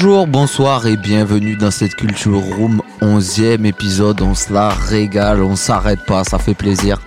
[0.00, 4.20] Bonjour, bonsoir et bienvenue dans cette Culture Room, 11e épisode.
[4.22, 7.00] On se la régale, on s'arrête pas, ça fait plaisir.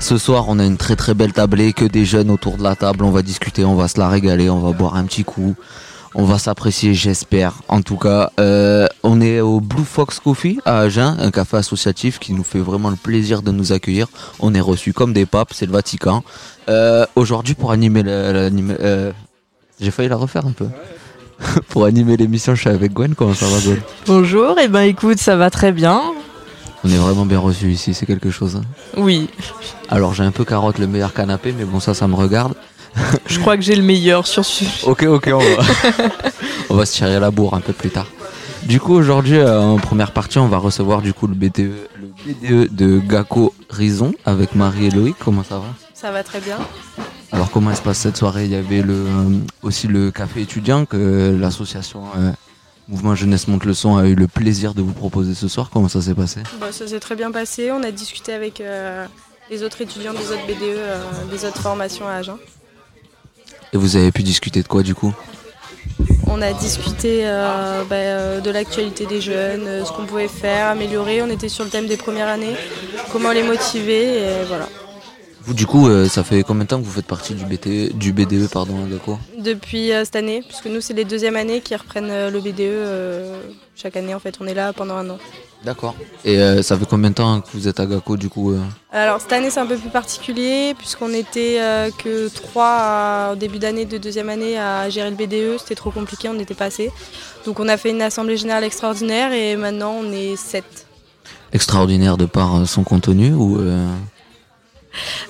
[0.00, 2.74] Ce soir, on a une très très belle tablée, que des jeunes autour de la
[2.74, 3.04] table.
[3.04, 5.56] On va discuter, on va se la régaler, on va boire un petit coup.
[6.14, 7.52] On va s'apprécier, j'espère.
[7.68, 12.18] En tout cas, euh, on est au Blue Fox Coffee à Agen, un café associatif
[12.18, 14.06] qui nous fait vraiment le plaisir de nous accueillir.
[14.40, 16.24] On est reçus comme des papes, c'est le Vatican.
[16.70, 19.12] Euh, Aujourd'hui, pour animer la- la- l'anime- euh,
[19.78, 20.68] j'ai failli la refaire un peu.
[21.68, 23.14] pour animer l'émission, je suis avec Gwen.
[23.14, 23.80] Comment ça va, Gwen?
[24.06, 26.00] Bonjour, et ben écoute, ça va très bien.
[26.84, 28.56] On est vraiment bien reçus ici, c'est quelque chose.
[28.56, 28.62] hein.
[28.96, 29.28] Oui,
[29.88, 32.54] Alors, j'ai un peu carotte le meilleur canapé, mais bon, ça, ça me regarde.
[33.26, 35.62] je crois que j'ai le meilleur sur ce Ok, ok, on va,
[36.70, 38.06] on va se tirer la bourre un peu plus tard.
[38.64, 42.08] Du coup, aujourd'hui, euh, en première partie, on va recevoir du coup le BDE, le
[42.66, 45.16] BDE de Gaco Rison avec Marie et Loïc.
[45.18, 45.64] Comment ça va?
[45.94, 46.58] Ça va très bien.
[47.32, 48.44] Alors, comment se passe cette soirée?
[48.46, 52.30] Il y avait le, euh, aussi le café étudiant que l'association euh,
[52.88, 55.68] Mouvement Jeunesse Monte le Son a eu le plaisir de vous proposer ce soir.
[55.70, 56.40] Comment ça s'est passé?
[56.58, 57.70] Bah, ça s'est très bien passé.
[57.70, 59.06] On a discuté avec euh,
[59.50, 62.38] les autres étudiants des autres BDE, euh, des autres formations à Agen.
[63.74, 65.14] Et vous avez pu discuter de quoi du coup?
[66.26, 70.68] On a discuté euh, bah, euh, de l'actualité des jeunes, euh, ce qu'on pouvait faire,
[70.68, 71.22] améliorer.
[71.22, 72.54] On était sur le thème des premières années,
[73.12, 74.68] comment les motiver, et voilà.
[75.54, 78.12] Du coup, euh, ça fait combien de temps que vous faites partie du, BT, du
[78.12, 81.74] BDE pardon, à Gaco Depuis euh, cette année, puisque nous, c'est les deuxièmes années qui
[81.74, 83.54] reprennent euh, le BDE.
[83.74, 85.18] chaque année, en fait, on est là pendant un an.
[85.64, 85.94] D'accord.
[86.24, 88.54] Et ça fait combien de temps que vous êtes à Gaco du coup
[88.92, 91.58] Alors cette année c'est un peu plus particulier puisqu'on était
[91.98, 96.28] que trois au début d'année de deuxième année à gérer le BDE, c'était trop compliqué,
[96.28, 96.92] on n'était pas assez.
[97.44, 100.86] Donc on a fait une assemblée générale extraordinaire et maintenant on est sept.
[101.52, 103.58] Extraordinaire de par son contenu ou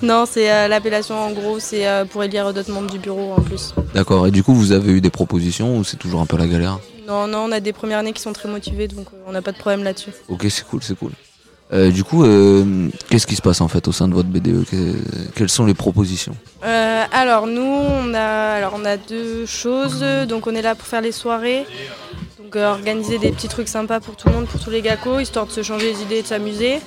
[0.02, 3.40] Non c'est euh, l'appellation en gros, c'est euh, pour élire d'autres membres du bureau en
[3.40, 3.74] plus.
[3.94, 4.26] D'accord.
[4.26, 6.78] Et du coup, vous avez eu des propositions ou c'est toujours un peu la galère?
[7.06, 9.42] Non non on a des premières années qui sont très motivées donc euh, on n'a
[9.42, 10.10] pas de problème là-dessus.
[10.28, 11.12] Ok, c'est cool, c'est cool.
[11.70, 14.64] Euh, du coup, euh, qu'est-ce qui se passe en fait au sein de votre BDE
[14.64, 14.94] Que-
[15.34, 16.34] Quelles sont les propositions?
[16.64, 18.20] Euh, alors nous on a
[18.56, 21.66] alors on a deux choses donc on est là pour faire les soirées
[22.56, 25.52] organiser des petits trucs sympas pour tout le monde pour tous les gacos histoire de
[25.52, 26.78] se changer les idées et de s'amuser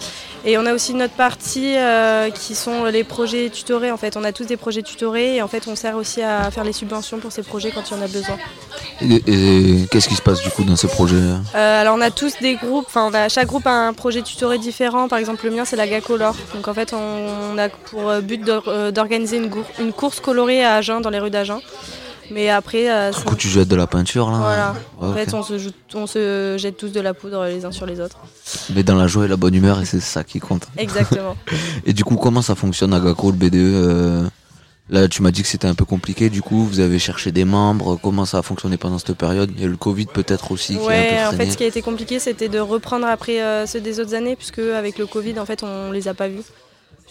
[0.43, 4.23] et on a aussi notre partie euh, qui sont les projets tutorés en fait on
[4.23, 7.19] a tous des projets tutorés et en fait on sert aussi à faire les subventions
[7.19, 8.37] pour ces projets quand il y en a besoin
[9.01, 11.15] Et, et qu'est-ce qui se passe du coup dans ces projets
[11.55, 15.07] Euh, alors on a tous des groupes, enfin chaque groupe a un projet tutoré différent.
[15.07, 16.35] Par exemple le mien c'est la Gacolor.
[16.55, 19.37] Donc en fait on, on a pour euh, but d'or- euh, d'organiser
[19.79, 21.59] une course colorée à Agen, dans les rues d'Agen.
[22.31, 24.75] Mais après, euh, Du coup, tu jettes de la peinture là voilà.
[25.01, 27.71] Ouais, En fait on se, joue- on se jette tous de la poudre les uns
[27.71, 28.17] sur les autres.
[28.73, 30.67] Mais dans la joie et la bonne humeur, et c'est ça qui compte.
[30.77, 31.35] Exactement.
[31.85, 34.27] Et du coup, comment ça fonctionne à Gaco, le BDE euh,
[34.89, 36.29] Là, tu m'as dit que c'était un peu compliqué.
[36.29, 37.97] Du coup, vous avez cherché des membres.
[38.01, 39.49] Comment ça a fonctionné pendant cette période?
[39.55, 41.81] Il y a eu le Covid peut-être aussi un en fait ce qui a été
[41.81, 45.45] compliqué c'était de reprendre après euh, ceux des autres années puisque avec le Covid en
[45.45, 46.41] fait on les a pas vus.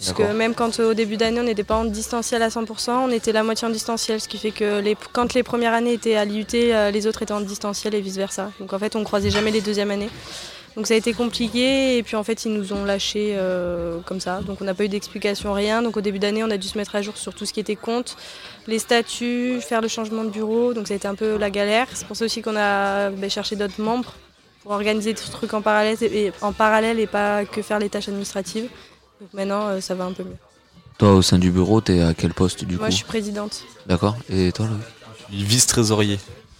[0.00, 3.10] Puisque même quand euh, au début d'année on n'était pas en distanciel à 100%, on
[3.10, 6.16] était la moitié en distanciel, ce qui fait que les, quand les premières années étaient
[6.16, 8.50] à l'IUT, euh, les autres étaient en distanciel et vice versa.
[8.60, 10.08] Donc en fait on croisait jamais les deuxièmes années.
[10.74, 14.20] Donc ça a été compliqué et puis en fait ils nous ont lâchés euh, comme
[14.20, 14.40] ça.
[14.40, 15.82] Donc on n'a pas eu d'explication, rien.
[15.82, 17.60] Donc au début d'année on a dû se mettre à jour sur tout ce qui
[17.60, 18.16] était compte,
[18.66, 20.72] les statuts, faire le changement de bureau.
[20.72, 21.88] Donc ça a été un peu la galère.
[21.92, 24.14] C'est pour ça aussi qu'on a ben, cherché d'autres membres
[24.62, 27.90] pour organiser tout ce truc en parallèle et, en parallèle et pas que faire les
[27.90, 28.68] tâches administratives.
[29.20, 30.36] Donc maintenant euh, ça va un peu mieux.
[30.98, 33.62] Toi, au sein du bureau, t'es à quel poste du Moi coup je suis présidente.
[33.86, 34.16] D'accord.
[34.28, 34.66] Et toi,
[35.30, 36.18] Loïc Vice-trésorier,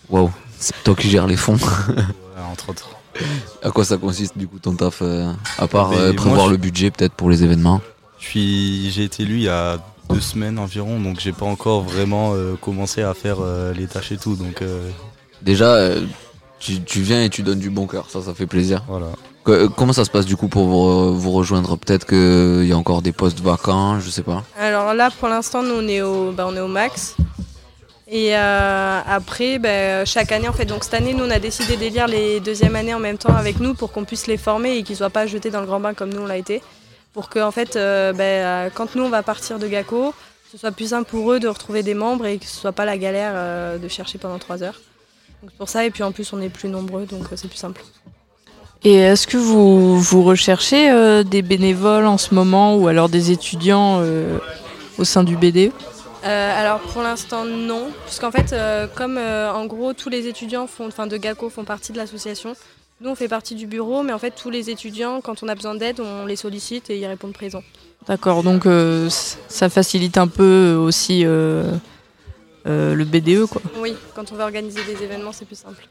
[0.09, 1.55] Waouh, c'est toi qui gères les fonds.
[1.57, 2.03] ouais,
[2.53, 2.89] entre autres.
[3.63, 6.57] à quoi ça consiste du coup ton taf euh, À part euh, moi, prévoir le
[6.57, 7.81] budget peut-être pour les événements.
[8.19, 9.79] Je suis, j'ai été élu il y a
[10.11, 14.13] deux semaines environ, donc j'ai pas encore vraiment euh, commencé à faire euh, les tâches
[14.13, 14.89] et tout, donc euh,
[15.43, 16.05] Déjà, euh,
[16.59, 18.11] tu, tu viens et tu donnes du bon cœur.
[18.11, 18.83] Ça, ça fait plaisir.
[18.89, 19.07] voilà.
[19.45, 21.77] Comment ça se passe du coup pour vous, rejoindre?
[21.77, 24.45] Peut-être qu'il y a encore des postes vacants, je sais pas.
[24.59, 27.17] Alors là pour l'instant nous on est au, bah, on est au max.
[28.13, 31.77] Et euh, après, bah, chaque année, en fait, donc cette année, nous, on a décidé
[31.77, 34.83] d'élire les deuxièmes années en même temps avec nous pour qu'on puisse les former et
[34.83, 36.61] qu'ils ne soient pas jetés dans le grand bain comme nous, on l'a été.
[37.13, 40.13] Pour que, en fait, euh, bah, quand nous, on va partir de GACO,
[40.51, 42.85] ce soit plus simple pour eux de retrouver des membres et que ce soit pas
[42.85, 44.81] la galère euh, de chercher pendant trois heures.
[45.41, 47.47] Donc c'est pour ça, et puis en plus, on est plus nombreux, donc euh, c'est
[47.47, 47.81] plus simple.
[48.83, 53.31] Et est-ce que vous, vous recherchez euh, des bénévoles en ce moment ou alors des
[53.31, 54.39] étudiants euh,
[54.97, 55.71] au sein du BDE
[56.25, 58.55] Euh, alors pour l'instant non, puisqu'en fait
[58.95, 62.55] comme en gros tous les étudiants font, enfin de GACO font partie de l'association,
[63.01, 65.55] nous on fait partie du bureau, mais en fait tous les étudiants quand on a
[65.55, 67.63] besoin d'aide on les sollicite et ils répondent présents.
[68.07, 68.67] D'accord, donc
[69.09, 71.81] ça facilite un peu aussi le
[72.65, 73.63] BDE quoi.
[73.79, 75.87] Oui, quand on va organiser des événements c'est plus simple.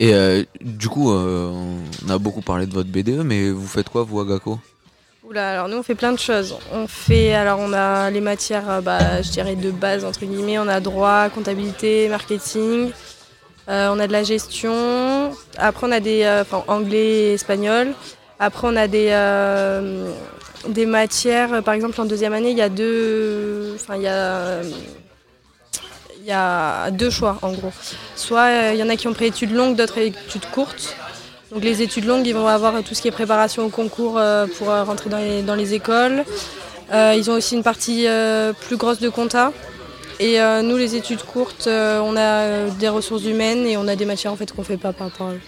[0.00, 1.52] Et euh, du coup, euh,
[2.06, 4.24] on a beaucoup parlé de votre BDE, mais vous faites quoi, vous, à
[5.28, 6.56] Oula, alors nous on fait plein de choses.
[6.72, 10.58] On fait, alors on a les matières, euh, bah, je dirais de base entre guillemets.
[10.58, 12.90] On a droit, comptabilité, marketing.
[13.68, 15.32] On a de la gestion.
[15.56, 17.92] Après on a des, enfin anglais, et espagnol.
[18.40, 19.10] Après on a des,
[20.66, 21.62] des matières.
[21.62, 24.62] Par exemple en deuxième année il y a deux, enfin il y a,
[26.30, 27.72] y a deux choix en gros.
[28.16, 30.96] Soit euh, il y en a qui ont pris études longues, d'autres études courtes.
[31.52, 34.46] Donc les études longues, ils vont avoir tout ce qui est préparation au concours euh,
[34.58, 36.24] pour euh, rentrer dans les, dans les écoles.
[36.92, 39.52] Euh, ils ont aussi une partie euh, plus grosse de compta.
[40.22, 43.88] Et euh, nous, les études courtes, euh, on a euh, des ressources humaines et on
[43.88, 45.40] a des matières en fait qu'on fait pas par rapport à eux.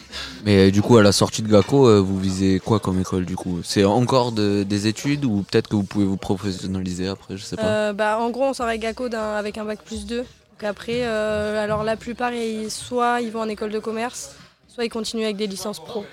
[0.46, 3.26] Mais euh, du coup, à la sortie de Gaco, euh, vous visez quoi comme école,
[3.26, 3.60] du coup?
[3.62, 7.56] C'est encore de- des études ou peut-être que vous pouvez vous professionnaliser après, je sais
[7.56, 7.62] pas?
[7.62, 10.24] Euh, bah, en gros, on sort avec GACO avec un bac plus 2.
[10.52, 14.30] Donc après, euh, alors la plupart, ils- soit ils vont en école de commerce,
[14.68, 16.04] soit ils continuent avec des licences pro.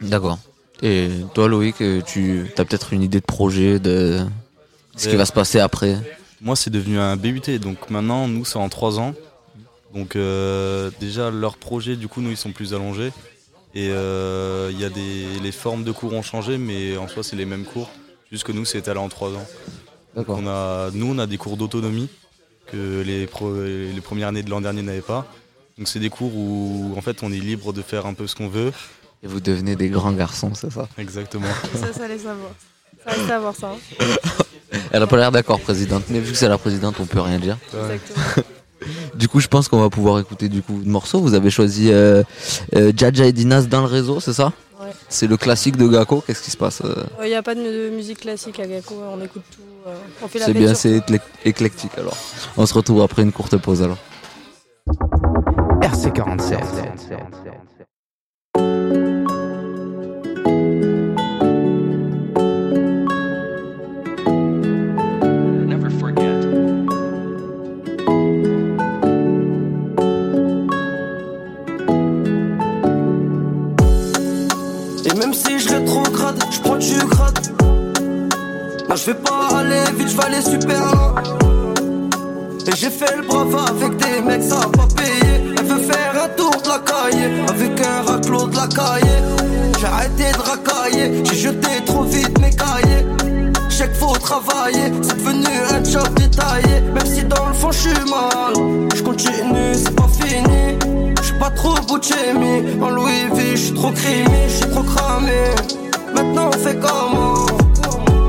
[0.00, 0.38] D'accord.
[0.82, 4.20] Et toi, Loïc, euh, tu as peut-être une idée de projet, de
[4.96, 5.16] ce qui Ouais.
[5.16, 5.96] va se passer après?
[6.40, 9.12] Moi, c'est devenu un BUT, donc maintenant, nous, c'est en 3 ans.
[9.92, 13.10] Donc, euh, déjà, leurs projets, du coup, nous, ils sont plus allongés.
[13.74, 17.22] Et euh, il y a des, les formes de cours ont changé, mais en soi,
[17.24, 17.90] c'est les mêmes cours.
[18.30, 19.46] Juste que nous, c'est étalé en 3 ans.
[20.14, 20.38] D'accord.
[20.40, 22.08] On a, nous, on a des cours d'autonomie
[22.70, 25.26] que les, pro- les premières années de l'an dernier n'avaient pas.
[25.78, 28.34] Donc, c'est des cours où, en fait, on est libre de faire un peu ce
[28.34, 28.72] qu'on veut.
[29.22, 30.88] Et vous devenez des grands garçons, c'est ça?
[30.98, 31.46] Exactement.
[31.74, 32.50] Ça, ça allait savoir.
[33.04, 33.70] Ça allait savoir ça.
[33.70, 34.04] hein.
[34.92, 36.04] Elle a pas l'air d'accord, présidente.
[36.10, 37.56] Mais vu que c'est la présidente, on peut rien dire.
[37.72, 38.44] Exactement.
[39.16, 41.20] Du coup, je pense qu'on va pouvoir écouter du coup de morceaux.
[41.20, 42.22] Vous avez choisi euh,
[42.76, 44.52] euh, Jaja et Dinas dans le réseau, c'est ça?
[44.88, 44.94] Ouais.
[45.08, 46.22] C'est le classique de Gaco.
[46.26, 49.22] Qu'est-ce qui se passe euh Il n'y a pas de, musique classique à GACO, on
[49.22, 49.60] écoute tout.
[49.86, 52.16] euh, on fait la C'est bien, c'est éclec- éclectique alors.
[52.56, 53.98] On se retrouve après une courte pause alors.
[55.82, 56.58] RC47.
[75.28, 77.38] Même si je rétrograde, je prends du grade.
[78.88, 81.14] Non, je vais pas aller vite, je vais aller super loin.
[82.66, 85.54] Et j'ai fait le brava avec des mecs, ça a pas payé.
[85.58, 89.18] Elle veut faire un tour de la cahier avec un raclot de la cahier.
[89.78, 93.04] J'ai arrêté de racailler, j'ai jeté trop vite mes cahiers.
[93.68, 96.80] Chaque faut travailler, c'est devenu un job détaillé.
[96.94, 98.54] Même si dans le fond je suis mal,
[98.94, 100.97] je continue, c'est pas fini.
[101.38, 102.14] Pas trop Gucci,
[102.80, 105.54] en Louis V, je suis trop crimi, je suis trop cramé.
[106.14, 107.46] Maintenant on fait comment?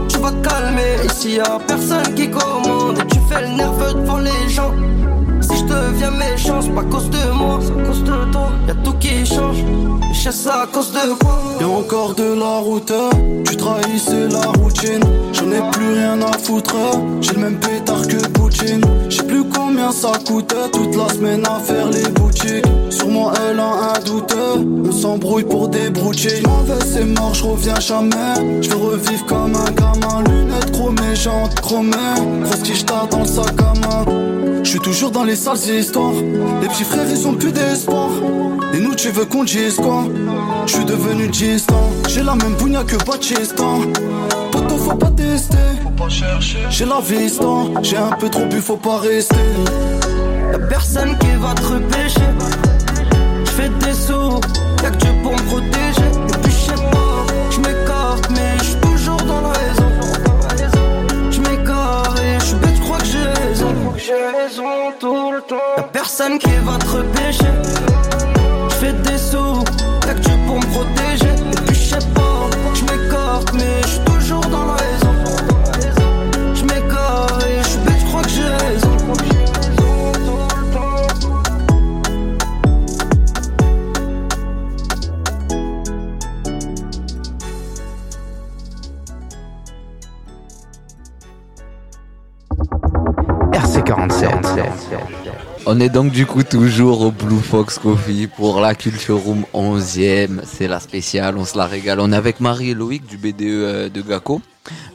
[0.08, 3.00] Tu vas te calmer, ici y a personne qui commande.
[3.00, 4.74] Et tu fais le nerveux devant les gens.
[5.70, 8.50] Deviens méchant, c'est pas à cause de moi, c'est à cause de toi.
[8.68, 9.64] Y'a tout qui change,
[10.12, 11.40] je ça à cause de quoi.
[11.60, 12.92] Y'a encore de la route,
[13.46, 15.04] tu trahissais la routine.
[15.32, 16.76] J'en ai plus rien à foutre,
[17.22, 18.82] j'ai le même pétard que Poutine.
[19.10, 22.66] J'sais plus combien ça coûte toute la semaine à faire les boutiques.
[22.90, 24.36] Sûrement elle a un doute,
[24.88, 26.42] on s'embrouille pour des broutiers.
[26.48, 28.62] M'en vais, c'est mort, j'reviens jamais.
[28.62, 31.96] J'vais revivre comme un gamin, lunettes chromées, jantes chromées.
[32.44, 34.39] Grosse tige dans le sac à main.
[34.64, 36.14] Je suis toujours dans les sales histoires.
[36.62, 38.10] Les petits frères, ils ont plus d'espoir.
[38.74, 40.06] Et nous, tu veux qu'on dise quoi?
[40.66, 41.90] Je suis devenu distant.
[42.08, 43.64] J'ai la même bougna que Batista.
[44.52, 45.58] Poto, faut pas tester.
[46.70, 47.46] J'ai la vista.
[47.82, 49.36] J'ai un peu trop bu, faut pas rester.
[50.52, 52.30] Y'a personne qui va te repêcher.
[53.46, 54.40] Je fais des sous,
[54.84, 56.10] y'a que Dieu pour me protéger.
[56.28, 59.89] Et puis je sais pas, je m'écarte, mais je suis toujours dans la raison.
[64.14, 64.92] Raison.
[65.00, 65.56] Tout le temps.
[65.78, 67.54] Y'a personne qui va te repêcher.
[68.70, 69.64] Je fais des sous,
[70.02, 71.59] que Dieu pour me protéger.
[95.80, 100.42] On est donc du coup toujours au Blue Fox Coffee pour la Culture Room 11e.
[100.44, 102.02] C'est la spéciale, on se la régale.
[102.02, 104.42] On est avec Marie et Loïc du BDE euh, de Gaco.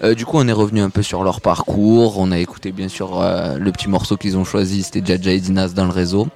[0.02, 2.18] Euh, du coup, on est revenu un peu sur leur parcours.
[2.18, 5.40] On a écouté bien sûr euh, le petit morceau qu'ils ont choisi, c'était Jaja et
[5.40, 6.28] Dinas dans le réseau.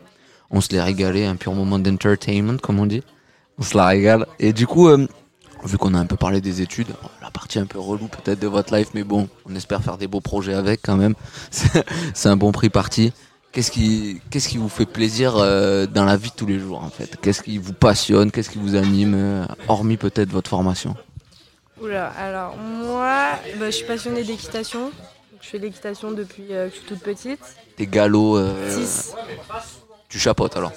[0.50, 3.02] On se les régalé, un pur moment d'entertainment, comme on dit.
[3.58, 4.24] On se la régale.
[4.38, 6.88] Et du coup, vu qu'on a un peu parlé des études,
[7.20, 10.06] la partie un peu relou peut-être de votre life, mais bon, on espère faire des
[10.06, 11.16] beaux projets avec quand même.
[11.50, 13.12] C'est un bon prix parti.
[13.52, 16.82] Qu'est-ce qui, qu'est-ce qui vous fait plaisir euh, dans la vie de tous les jours
[16.84, 17.16] en fait?
[17.20, 18.30] Qu'est-ce qui vous passionne?
[18.30, 20.94] Qu'est-ce qui vous anime euh, Hormis peut-être votre formation?
[21.80, 24.90] Oula, alors moi, bah, je suis passionnée d'équitation.
[25.40, 27.40] Je fais de l'équitation depuis euh, que je suis toute petite.
[27.76, 29.14] Tes galops, euh, 6.
[30.08, 30.72] tu chapotes alors.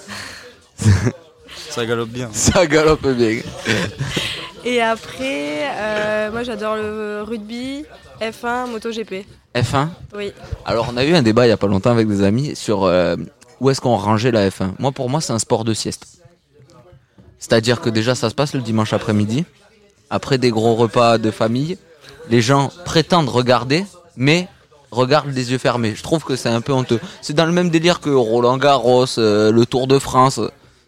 [1.70, 2.30] Ça galope bien.
[2.32, 3.42] Ça galope bien.
[4.64, 7.86] Et après, euh, moi j'adore le rugby,
[8.22, 9.26] F1, MotoGP.
[9.56, 10.32] F1 Oui.
[10.66, 12.84] Alors on a eu un débat il y a pas longtemps avec des amis sur
[12.84, 13.16] euh,
[13.60, 14.74] où est-ce qu'on rangeait la F1.
[14.78, 16.06] Moi pour moi c'est un sport de sieste.
[17.40, 19.46] C'est-à-dire que déjà ça se passe le dimanche après-midi,
[20.12, 21.80] après des gros repas de famille,
[22.30, 23.86] les gens prétendent regarder,
[24.16, 24.48] mais
[24.92, 25.96] regardent les yeux fermés.
[25.96, 27.00] Je trouve que c'est un peu honteux.
[27.22, 30.40] C'est dans le même délire que Roland Garros, euh, le Tour de France.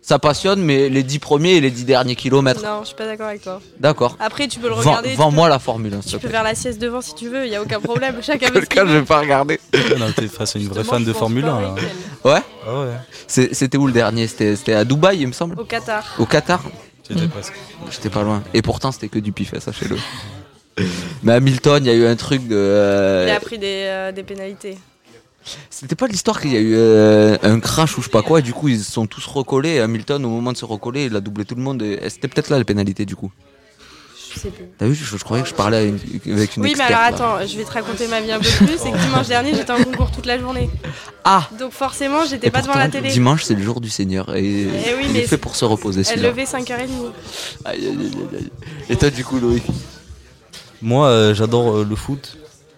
[0.05, 2.61] Ça passionne, mais les 10 premiers et les 10 derniers kilomètres.
[2.61, 3.61] Non, je suis pas d'accord avec toi.
[3.79, 4.17] D'accord.
[4.19, 5.15] Après, tu peux le regarder.
[5.15, 7.55] Vends-moi la formule, hein, Tu peux faire la sieste devant si tu veux, il y
[7.55, 8.17] a aucun problème.
[8.21, 9.61] Chacun veut cas, je vais pas regarder.
[9.97, 11.75] Non, t'es face à une vraie fan de Formule 1 pareil là.
[11.81, 12.31] qu'elle.
[12.31, 12.87] Ouais Ah ouais,
[13.27, 14.27] C'était où le dernier?
[14.27, 16.03] C'était à Dubaï, il me semble Au Qatar.
[16.19, 16.61] Au Qatar
[17.05, 17.53] c'était presque.
[17.91, 18.43] J'étais pas loin.
[18.53, 19.97] Et pourtant, c'était que du pif, sachez-le.
[21.23, 22.55] Mais Hamilton, il y a eu un truc de.
[22.55, 24.77] euh, Il a pris des, euh, des pénalités.
[25.69, 28.39] C'était pas l'histoire qu'il y a eu euh, un crash ou je sais pas quoi,
[28.39, 29.71] et du coup, ils se sont tous recollés.
[29.71, 31.81] Et Hamilton, au moment de se recoller, il a doublé tout le monde.
[31.81, 33.31] Et et c'était peut-être là la pénalité, du coup.
[34.33, 34.65] Je sais plus.
[34.79, 35.99] T'as vu, je, je croyais que je parlais à une-
[36.31, 36.91] avec une Oui, mais experte.
[36.91, 37.01] alors
[37.35, 37.37] là.
[37.41, 38.77] attends, je vais te raconter ma vie un peu plus.
[38.77, 40.69] C'est que dimanche dernier, j'étais en concours toute la journée.
[41.23, 43.09] Ah Donc forcément, j'étais Et pas devant pourtant, la télé.
[43.09, 44.33] dimanche, c'est le jour du Seigneur.
[44.35, 44.41] Et
[44.97, 46.29] oui, il mais est fait pour se reposer, Elle celui-là.
[46.29, 47.11] levait 5h30.
[47.65, 48.51] Aïe, aïe, aïe, aïe, aïe.
[48.89, 49.63] Et toi, du coup, Loïc?
[50.81, 52.37] Moi, euh, j'adore euh, le foot.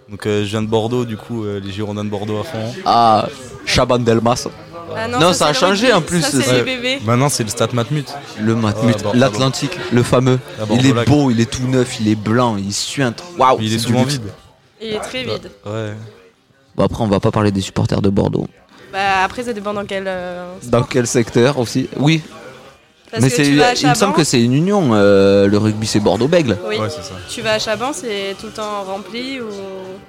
[0.10, 2.74] Donc, euh, je viens de Bordeaux, du coup, euh, les Girondins de Bordeaux à fond.
[2.86, 3.28] Ah,
[3.66, 4.48] Chaban Delmas.
[4.96, 7.00] Ah Non, ça a changé, en plus, Ça, c'est- les.
[7.02, 8.08] Maintenant, c'est le Stade Matmut.
[8.40, 10.40] Le Matmut, Ah, Bor- l'Atlantique, le fameux.
[10.60, 13.24] À Il est beau, il est tout neuf, il est blanc, il suinte.
[13.38, 14.14] Waouh Il est c'est du souvent luxe.
[14.14, 14.32] vide.
[14.82, 15.50] Il est très vide.
[15.66, 15.94] Ouais.
[16.76, 18.48] Bon, après, on va pas parler des supporters de Bordeaux.
[18.94, 20.04] Bah, après, ça dépend dans quel.
[20.08, 22.22] euh, Dans quel secteur aussi Oui,
[23.12, 24.90] Parce mais que c'est, tu vas à il me semble que c'est une union.
[24.94, 26.58] euh, le rugby, c'est Bordeaux-Bègle.
[26.68, 26.78] Oui.
[26.78, 27.14] Ouais, c'est ça.
[27.30, 29.40] Tu vas à Chaban, c'est tout le temps rempli.
[29.40, 29.46] Ou...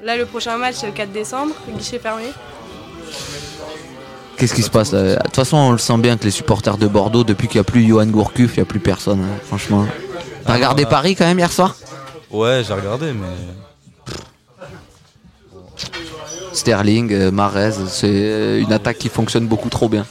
[0.02, 2.24] Là, le prochain match, c'est le 4 décembre, guichet fermé.
[4.38, 5.02] Qu'est-ce qui se passe là?
[5.16, 7.62] De toute façon, on le sent bien que les supporters de Bordeaux, depuis qu'il n'y
[7.62, 9.86] a plus Johan Gourcuff, il n'y a plus personne, hein, franchement.
[10.44, 10.88] T'as Ah, regardé ouais.
[10.90, 11.74] Paris quand même hier soir?
[12.30, 13.26] Ouais, j'ai regardé, mais.
[16.52, 20.06] Sterling, euh, Marez, c'est euh, une attaque qui fonctionne beaucoup trop bien.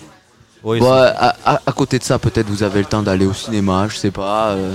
[0.79, 3.33] Bon, c'est- à, à- à côté de ça, peut-être vous avez le temps d'aller au
[3.33, 4.49] cinéma, je sais pas.
[4.51, 4.71] euh.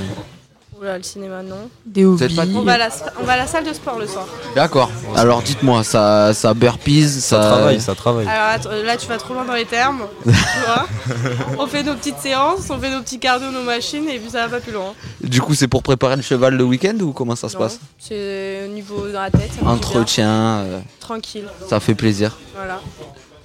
[0.81, 1.69] Oula, le cinéma, non.
[1.85, 2.37] Des êtes hobbies.
[2.37, 2.89] pas- On va, à la,
[3.21, 4.27] on va à la salle de sport le soir.
[4.55, 4.91] D'accord.
[5.15, 7.21] Alors dites-moi, ça, ça burpees, ça.
[7.21, 8.27] ça travaille, ça travaille.
[8.27, 10.05] Alors attends, là, tu vas trop loin dans les termes.
[10.25, 10.87] tu vois
[11.59, 14.47] on fait nos petites séances, on fait nos petits cardio, nos machines, et puis ça
[14.47, 14.95] va pas plus loin.
[15.23, 17.79] Du coup, c'est pour préparer le cheval le week-end ou comment ça se passe?
[17.99, 19.51] C'est au niveau dans la tête.
[19.63, 19.67] ça.
[19.69, 21.45] Entretien, euh, Tranquille.
[21.69, 22.39] ça fait plaisir.
[22.57, 22.81] Voilà.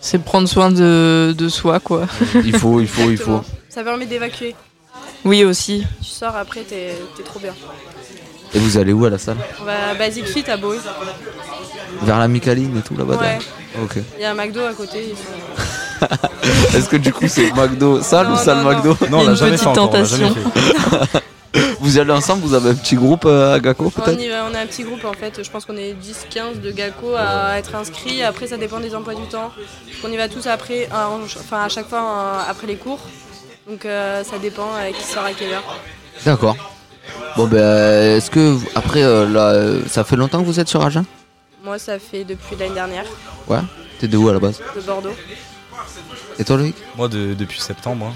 [0.07, 2.05] C'est prendre soin de, de soi, quoi.
[2.35, 3.41] Il faut, il faut, il faut.
[3.69, 4.53] Ça permet d'évacuer.
[5.23, 5.83] Oui, aussi.
[5.99, 7.53] Tu sors après, t'es t'es trop bien.
[8.53, 10.77] Et vous allez où à la salle On va à Basic Fit à Bowie.
[12.03, 13.39] Vers la Micaline et tout là-bas Ouais.
[13.83, 13.95] Ok.
[14.17, 15.15] Il y a un McDo à côté.
[15.99, 16.05] sont-
[16.77, 18.69] Est-ce que du coup c'est McDo salle ou Non, salle non.
[18.69, 20.35] McDo Non, on l'a une jamais jamais tentation.
[20.35, 21.23] fait.
[21.79, 24.29] Vous y allez ensemble Vous avez un petit groupe euh, à Gaco On, peut-être y
[24.29, 27.15] va- on a un petit groupe en fait, je pense qu'on est 10-15 de GACO
[27.17, 28.23] à être inscrits.
[28.23, 29.51] Après, ça dépend des emplois du temps.
[30.03, 32.99] On y va tous après, à- enfin à chaque fois après les cours.
[33.69, 35.63] Donc euh, ça dépend euh, qui sort à quelle heure.
[36.25, 36.55] D'accord.
[37.37, 40.83] Bon ben, est-ce que vous- après euh, là, ça fait longtemps que vous êtes sur
[40.85, 41.03] Agen?
[41.63, 43.05] Moi, ça fait depuis l'année dernière,
[43.47, 43.59] Ouais.
[43.99, 44.59] T'es de où à la base?
[44.75, 45.13] De Bordeaux.
[46.37, 46.75] Et toi Loïc?
[46.95, 48.07] Moi, de- depuis septembre.
[48.07, 48.13] hein.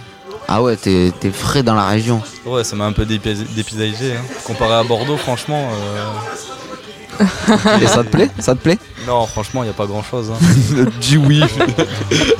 [0.51, 2.21] Ah ouais, t'es t'es frais dans la région.
[2.45, 4.13] Ouais, ça m'a un peu dépaysa- dépaysagé.
[4.15, 4.21] hein.
[4.45, 5.69] Comparé à Bordeaux, franchement.
[5.71, 6.05] euh,
[7.81, 8.29] Et ça te plaît?
[8.39, 8.79] Ça te plaît?
[9.05, 10.31] Non, franchement, il n'y a pas grand chose.
[10.31, 10.85] Hein.
[11.01, 11.43] Dis oui.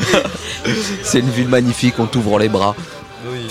[1.04, 2.75] c'est une ville magnifique, on t'ouvre les bras.
[3.32, 3.48] Oui.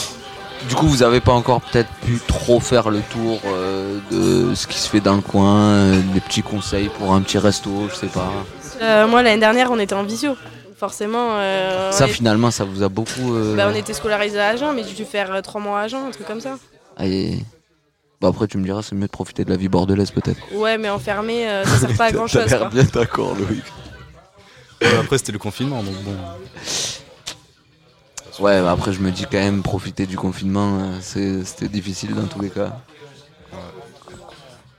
[0.69, 4.67] Du coup, vous avez pas encore peut-être pu trop faire le tour euh, de ce
[4.67, 7.95] qui se fait dans le coin, euh, des petits conseils pour un petit resto, je
[7.95, 8.33] sais pas.
[8.83, 10.37] Euh, moi, l'année dernière, on était en visio.
[10.78, 13.35] Forcément, euh, Ça est- finalement, ça vous a beaucoup.
[13.35, 16.06] euh, bah, on était scolarisés à Agen, mais j'ai dû faire 3 mois à Agen,
[16.06, 16.56] un truc comme ça.
[16.97, 17.44] allez.
[18.20, 20.40] Bah après, tu me diras, c'est mieux de profiter de la vie bordelaise peut-être.
[20.52, 22.47] Ouais, mais enfermé, euh, ça sert pas à grand chose.
[22.49, 23.62] T'as l'air bien d'accord, Loïc.
[24.82, 26.16] Ouais, Après, c'était le confinement, donc bon.
[28.40, 32.14] Ouais, bah après je me dis quand même profiter du confinement, euh, c'est- c'était difficile
[32.14, 32.80] dans tous les cas.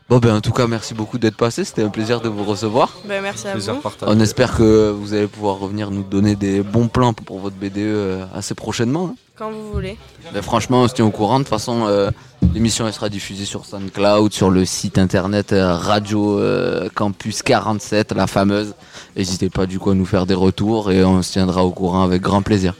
[0.09, 2.97] Bon ben en tout cas merci beaucoup d'être passé, c'était un plaisir de vous recevoir.
[3.07, 3.81] Bah, merci à Plaisir vous.
[3.81, 4.11] partagé.
[4.11, 7.77] On espère que vous allez pouvoir revenir nous donner des bons plans pour votre BDE
[7.77, 9.11] euh, assez prochainement.
[9.11, 9.15] hein.
[9.37, 9.97] Quand vous voulez.
[10.33, 12.09] Mais franchement on se tient au courant, de toute façon euh,
[12.55, 18.11] l'émission elle sera diffusée sur SoundCloud, sur le site internet euh, Radio euh, Campus 47,
[18.13, 18.73] la fameuse.
[19.15, 22.03] N'hésitez pas du coup à nous faire des retours et on se tiendra au courant
[22.03, 22.73] avec grand plaisir.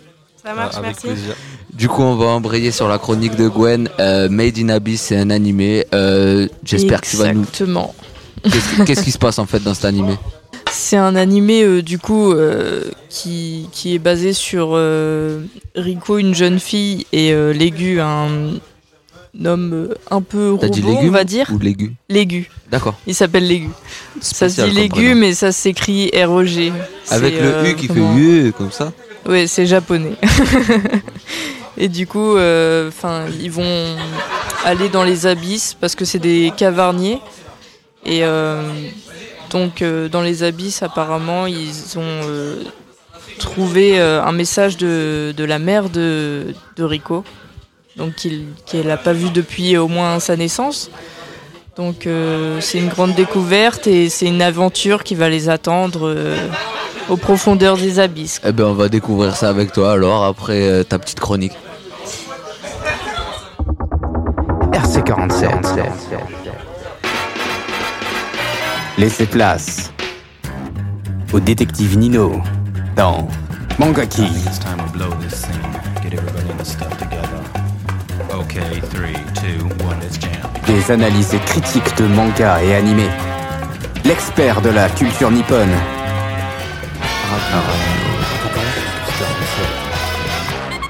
[0.49, 1.07] Ça marche, Avec merci.
[1.07, 1.35] plaisir.
[1.71, 3.87] Du coup, on va embrayer sur la chronique de Gwen.
[3.99, 5.85] Euh, Made in Abyss, c'est un animé.
[5.93, 7.41] Euh, J'espère que tu vas nous.
[7.41, 7.93] Exactement.
[8.85, 10.15] Qu'est-ce qui- se passe en fait dans cet animé?
[10.71, 15.41] C'est un animé euh, du coup euh, qui, qui est basé sur euh,
[15.75, 18.53] Rico, une jeune fille, et euh, Légu, un
[19.45, 21.47] homme un peu T'as dit robot, on va dire.
[21.53, 21.93] ou légumes?
[22.09, 22.49] Légu.
[22.71, 22.95] D'accord.
[23.05, 23.69] Il s'appelle Légu.
[24.19, 26.71] Ça se dit Légu, mais ça s'écrit R-O-G.
[27.11, 28.91] Avec C'est, le euh, U qui fait U comme ça.
[29.25, 30.15] Ouais, c'est japonais.
[31.77, 33.95] et du coup, euh, enfin, ils vont
[34.65, 37.19] aller dans les abysses parce que c'est des cavarniers.
[38.05, 38.61] Et euh,
[39.49, 42.21] donc, euh, dans les abysses, apparemment, ils ont
[43.39, 47.23] trouvé un message de, la mère de, Rico,
[47.97, 48.15] donc
[48.65, 50.89] qu'elle n'a pas vu depuis au moins sa naissance.
[51.79, 56.35] Donc, euh, c'est une grande découverte et c'est une aventure qui va les attendre euh,
[57.07, 58.41] aux profondeurs des abysses.
[58.45, 61.53] Eh ben, on va découvrir ça avec toi alors après euh, ta petite chronique.
[64.73, 65.85] RC47.
[68.97, 69.93] Laissez place
[71.31, 72.41] au détective Nino
[72.97, 73.25] dans
[73.79, 74.23] Mangaki.
[74.23, 74.59] It's
[78.39, 80.31] Okay, three, two, one, let's jam.
[80.65, 83.09] Des analyses critiques de manga et animés.
[84.05, 85.67] L'expert de la culture nippone.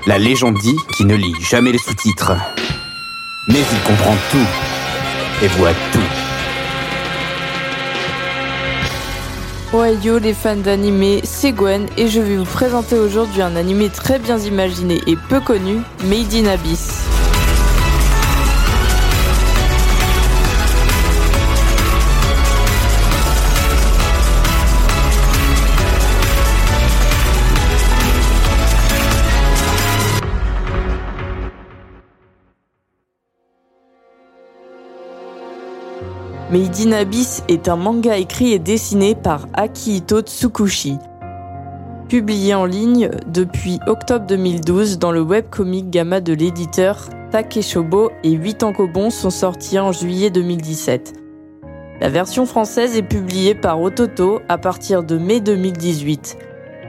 [0.05, 2.33] La légende dit qu'il ne lit jamais les sous-titres.
[3.47, 4.47] Mais il comprend tout
[5.43, 5.99] et voit tout.
[9.75, 14.19] Ohio les fans d'animé, c'est Gwen et je vais vous présenter aujourd'hui un animé très
[14.19, 17.18] bien imaginé et peu connu, Made in Abyss.
[36.51, 40.97] Made Abyss est un manga écrit et dessiné par Akihito Tsukushi.
[42.07, 48.63] Publié en ligne depuis octobre 2012 dans le webcomic Gamma de l'éditeur Takeshobo et 8
[48.63, 51.13] Ankobon sont sortis en juillet 2017.
[52.01, 56.35] La version française est publiée par Ototo à partir de mai 2018.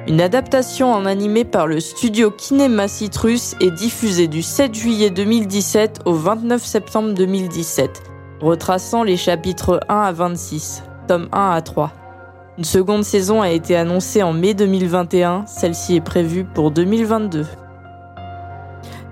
[0.08, 5.98] Une adaptation en animé par le studio Kinema Citrus est diffusée du 7 juillet 2017
[6.06, 8.09] au 29 septembre 2017
[8.40, 11.92] retraçant les chapitres 1 à 26, tome 1 à 3.
[12.58, 17.46] Une seconde saison a été annoncée en mai 2021, celle-ci est prévue pour 2022.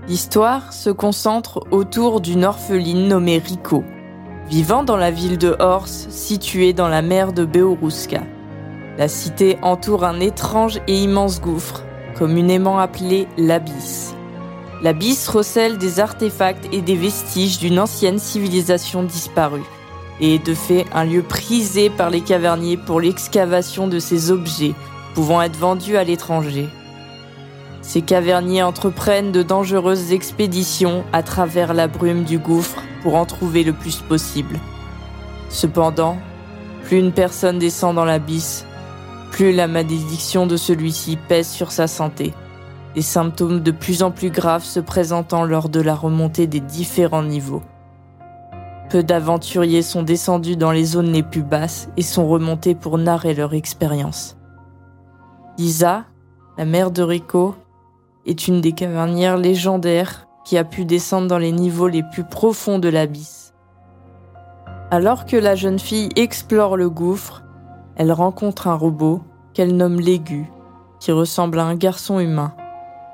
[0.09, 3.85] L'histoire se concentre autour d'une orpheline nommée Rico,
[4.49, 8.23] vivant dans la ville de Horse, située dans la mer de Beoruska.
[8.97, 11.85] La cité entoure un étrange et immense gouffre,
[12.19, 14.15] communément appelé l'Abysse.
[14.81, 19.65] L'abysse recèle des artefacts et des vestiges d'une ancienne civilisation disparue,
[20.21, 24.75] et est de fait un lieu prisé par les caverniers pour l'excavation de ces objets
[25.15, 26.69] pouvant être vendus à l'étranger.
[27.83, 33.65] Ces caverniers entreprennent de dangereuses expéditions à travers la brume du gouffre pour en trouver
[33.65, 34.61] le plus possible.
[35.49, 36.19] Cependant,
[36.85, 38.65] plus une personne descend dans l'abysse,
[39.33, 42.33] plus la malédiction de celui-ci pèse sur sa santé
[42.99, 47.23] des symptômes de plus en plus graves se présentant lors de la remontée des différents
[47.23, 47.63] niveaux.
[48.91, 53.35] Peu d'aventuriers sont descendus dans les zones les plus basses et sont remontés pour narrer
[53.35, 54.37] leur expérience.
[55.59, 56.07] Lisa,
[56.57, 57.55] la mère de Rico,
[58.27, 62.81] est une des cavernières légendaires qui a pu descendre dans les niveaux les plus profonds
[62.81, 63.55] de l'abysse.
[64.91, 67.45] Alors que la jeune fille explore le gouffre,
[67.95, 69.21] elle rencontre un robot
[69.55, 70.51] qu'elle nomme l'aigu,
[70.99, 72.55] qui ressemble à un garçon humain.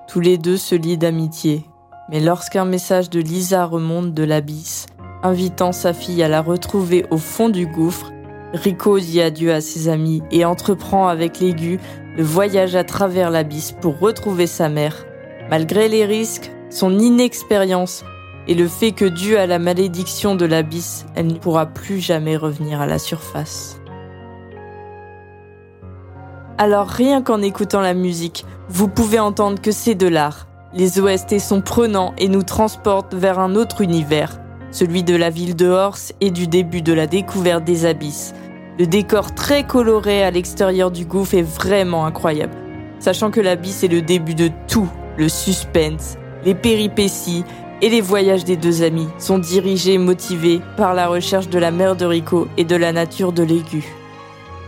[0.09, 1.65] Tous les deux se lient d'amitié,
[2.11, 4.87] mais lorsqu'un message de Lisa remonte de l'abysse,
[5.23, 8.13] invitant sa fille à la retrouver au fond du gouffre,
[8.53, 11.81] Rico dit adieu à ses amis et entreprend avec l'aigu
[12.17, 15.05] le voyage à travers l'abysse pour retrouver sa mère.
[15.51, 18.05] Malgré les risques, son inexpérience
[18.47, 22.37] et le fait que dû à la malédiction de l'abysse, elle ne pourra plus jamais
[22.37, 23.81] revenir à la surface.
[26.57, 30.47] Alors rien qu'en écoutant la musique, vous pouvez entendre que c'est de l'art.
[30.73, 34.41] Les OST sont prenants et nous transportent vers un autre univers,
[34.71, 38.35] celui de la ville de Horse et du début de la découverte des abysses.
[38.79, 42.55] Le décor très coloré à l'extérieur du gouffre est vraiment incroyable,
[43.01, 47.45] sachant que l'abysse est le début de tout, le suspense, les péripéties
[47.83, 51.73] et les voyages des deux amis sont dirigés et motivés par la recherche de la
[51.73, 54.04] mère de Rico et de la nature de l'aigu.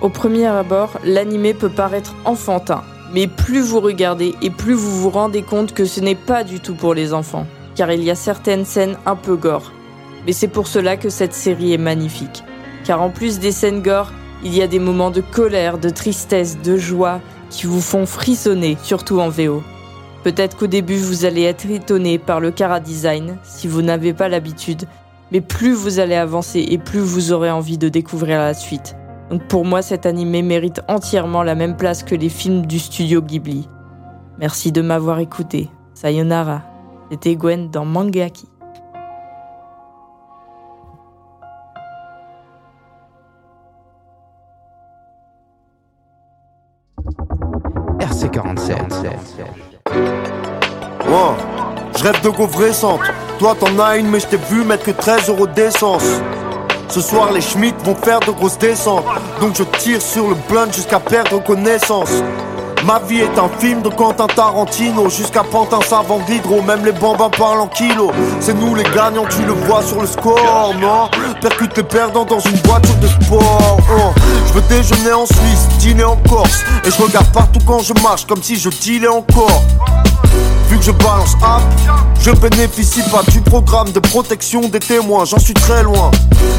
[0.03, 2.83] Au premier abord, l'animé peut paraître enfantin,
[3.15, 6.61] mais plus vous regardez et plus vous vous rendez compte que ce n'est pas du
[6.61, 9.73] tout pour les enfants, car il y a certaines scènes un peu gore.
[10.27, 12.45] Mais c'est pour cela que cette série est magnifique,
[12.85, 14.13] car en plus des scènes gore,
[14.45, 18.77] il y a des moments de colère, de tristesse, de joie qui vous font frissonner,
[18.83, 19.63] surtout en VO.
[20.25, 24.29] Peut-être qu'au début vous allez être étonné par le cara design si vous n'avez pas
[24.29, 24.85] l'habitude,
[25.33, 28.95] mais plus vous allez avancer et plus vous aurez envie de découvrir la suite.
[29.31, 33.21] Donc pour moi cet animé mérite entièrement la même place que les films du studio
[33.21, 33.69] Ghibli.
[34.39, 35.69] Merci de m'avoir écouté.
[35.95, 36.63] Sayonara.
[37.11, 38.49] C'était Gwen dans Mangaki.
[47.99, 48.77] RC47.
[51.09, 51.35] Oh,
[51.97, 53.01] je rêve de gaufres récentes.
[53.39, 56.21] Toi t'en as une, mais je t'ai vu mettre que 13 euros d'essence.
[56.89, 59.05] Ce soir, les Schmitt vont faire de grosses descentes.
[59.41, 62.11] Donc je tire sur le blunt jusqu'à perdre connaissance.
[62.85, 67.31] Ma vie est un film de Quentin Tarantino Jusqu'à Pantin savant d'hydro Même les bambins
[67.31, 71.09] parlent en kilos C'est nous les gagnants, tu le vois sur le score, non?
[71.41, 74.13] Percute les perdants dans une voiture de sport oh.
[74.47, 78.25] Je veux déjeuner en Suisse, dîner en Corse Et je regarde partout quand je marche
[78.27, 79.63] Comme si je dealais encore
[80.69, 81.63] Vu que je balance app,
[82.21, 86.11] je bénéficie pas du programme de protection des témoins, j'en suis très loin.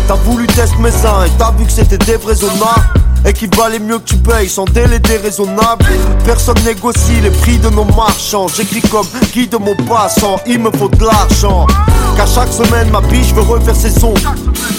[0.08, 2.94] T'as voulu tester mes seins et t'as vu que c'était déraisonnable.
[3.26, 5.86] Et qu'il valait mieux que tu payes sans délai déraisonnable.
[6.24, 8.48] Personne négocie les prix de nos marchands.
[8.48, 11.68] J'écris comme guide de mon passant, il me faut de l'argent.
[12.16, 14.14] Car chaque semaine, ma biche veut refaire ses sons.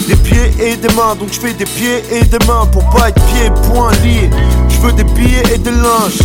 [0.07, 3.11] Des pieds et des mains, donc je fais des pieds et des mains pour pas
[3.11, 4.31] être pieds et poings liés.
[4.69, 6.23] Je veux des billets et des linges.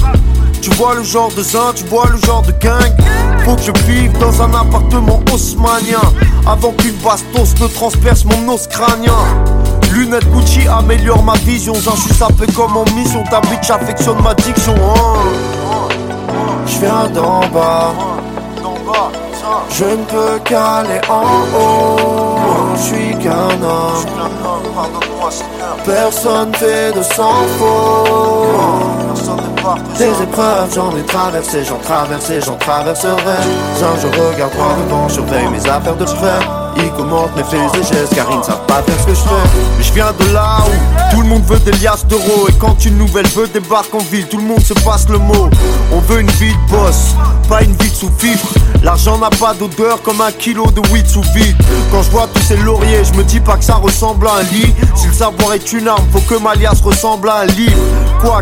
[0.63, 2.89] Tu vois le genre de zin, tu vois le genre de gang.
[3.43, 5.99] Faut que je vive dans un appartement haussmanien
[6.47, 9.11] Avant qu'une bastos ne transperce mon os crânien.
[9.91, 11.73] Lunettes Gucci améliore ma vision.
[11.73, 13.25] J'en suis sapé comme en mission.
[13.29, 14.73] Ta bitch affectionne ma diction.
[16.65, 17.93] Je viens d'en bas.
[19.69, 21.23] Je ne peux qu'aller en
[21.59, 22.37] haut.
[22.77, 24.05] Je suis qu'un homme.
[25.83, 27.33] Personne fait de sans
[29.97, 33.13] Des épreuves j'en ai traversé, j'en traversé, j'en traverserai.
[33.15, 36.39] Un je regarde droit devant, surveille mes affaires de près.
[36.75, 39.21] Ils commentent mes faits et gestes car ils ne savent pas faire ce que je
[39.21, 39.59] fais.
[39.77, 42.83] Mais je viens de là où tout le monde veut des liasses d'euros Et quand
[42.83, 45.49] une nouvelle veut débarque en ville, tout le monde se passe le mot.
[45.93, 47.15] On veut une vie de boss,
[47.47, 48.53] pas une vie de sous-fifre.
[48.81, 51.55] L'argent n'a pas d'odeur comme un kilo de weed sous vide.
[51.89, 54.43] Quand je vois tous ces lauriers, je me dis pas que ça ressemble à un
[54.43, 54.73] lit.
[54.93, 57.77] Si le savoir est une arme, faut que ma liasse ressemble à un livre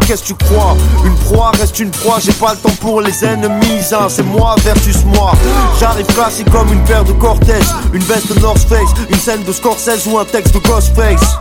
[0.06, 0.78] Qu'est-ce que tu crois?
[1.04, 4.56] Une proie reste une proie, j'ai pas le temps pour les ennemis hein, C'est moi
[4.64, 5.32] versus moi.
[5.80, 7.60] J'arrive classique comme une paire de Cortez
[7.92, 11.38] Une veste North Face, une scène de Scorsese ou un texte de Ghostface.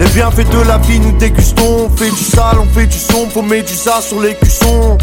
[0.00, 3.28] Les bienfaits de la vie nous dégustons On fait du sale, on fait du son
[3.30, 4.98] Faut mettre du ça sur les cuissons.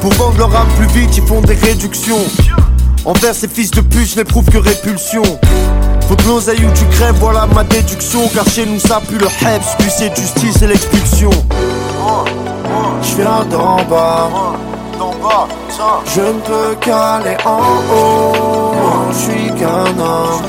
[0.00, 2.24] Pour vendre leur âme plus vite ils font des réductions.
[3.04, 5.22] Envers ces fils de pute je n'éprouve que répulsion
[6.08, 9.26] Faut de l'oseille où tu crèves, voilà ma déduction Car chez nous ça pue le
[9.26, 11.30] heps, huissier de justice et l'expulsion
[13.02, 14.30] Je viens d'en bas
[16.06, 17.60] je ne peux qu'aller en
[17.92, 18.72] haut,
[19.12, 20.42] je suis qu'un homme.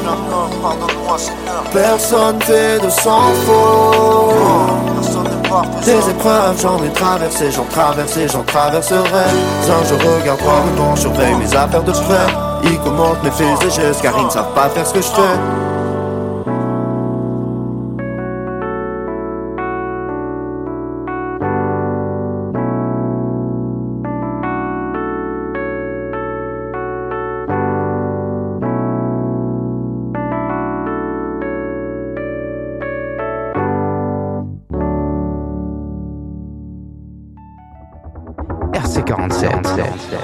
[1.72, 4.36] Personne fait de sans faute.
[5.86, 8.98] Des épreuves, j'en ai traversé, j'en traversé, j'en traverserai.
[9.00, 12.48] Un, je regarde droit devant, surveille mes affaires de près.
[12.63, 15.08] Ils commentent mes faits et gestes car ils ne savent pas faire ce que je
[15.08, 15.79] fais.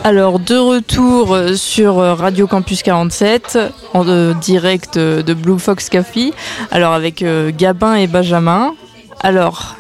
[0.08, 3.58] Alors, de retour euh, sur euh, Radio Campus 47,
[3.96, 6.32] en euh, direct de Blue Fox Café.
[6.70, 8.76] Alors, avec euh, Gabin et Benjamin.
[9.22, 9.76] Alors,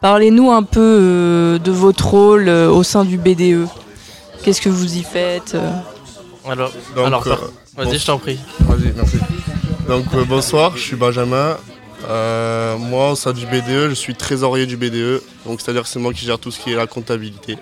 [0.00, 3.66] parlez-nous un peu euh, de votre rôle euh, au sein du BDE.
[4.42, 5.70] Qu'est-ce que vous y faites euh?
[6.48, 7.34] Alors, Donc, alors euh,
[7.76, 8.38] vas-y, bon- je t'en prie.
[8.60, 9.18] Vas-y, merci.
[9.86, 11.58] Donc euh, bonsoir, je suis Benjamin.
[12.08, 15.20] Euh, moi, au sein du BDE, je suis trésorier du BDE.
[15.44, 17.58] Donc c'est-à-dire que c'est moi qui gère tout ce qui est la comptabilité.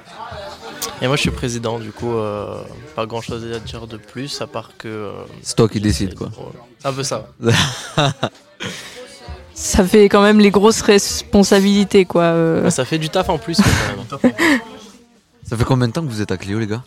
[1.03, 2.63] Et moi, je suis président, du coup, euh,
[2.95, 4.87] pas grand chose à dire de plus, à part que.
[4.89, 5.13] euh,
[5.43, 6.31] C'est toi qui décides, quoi.
[6.79, 7.27] C'est un peu ça.
[9.55, 12.23] Ça fait quand même les grosses responsabilités, quoi.
[12.23, 12.63] euh.
[12.65, 14.33] Mais Ça fait du taf en plus, quand même.
[15.45, 16.83] Ça fait combien de temps que vous êtes à Clio, les gars?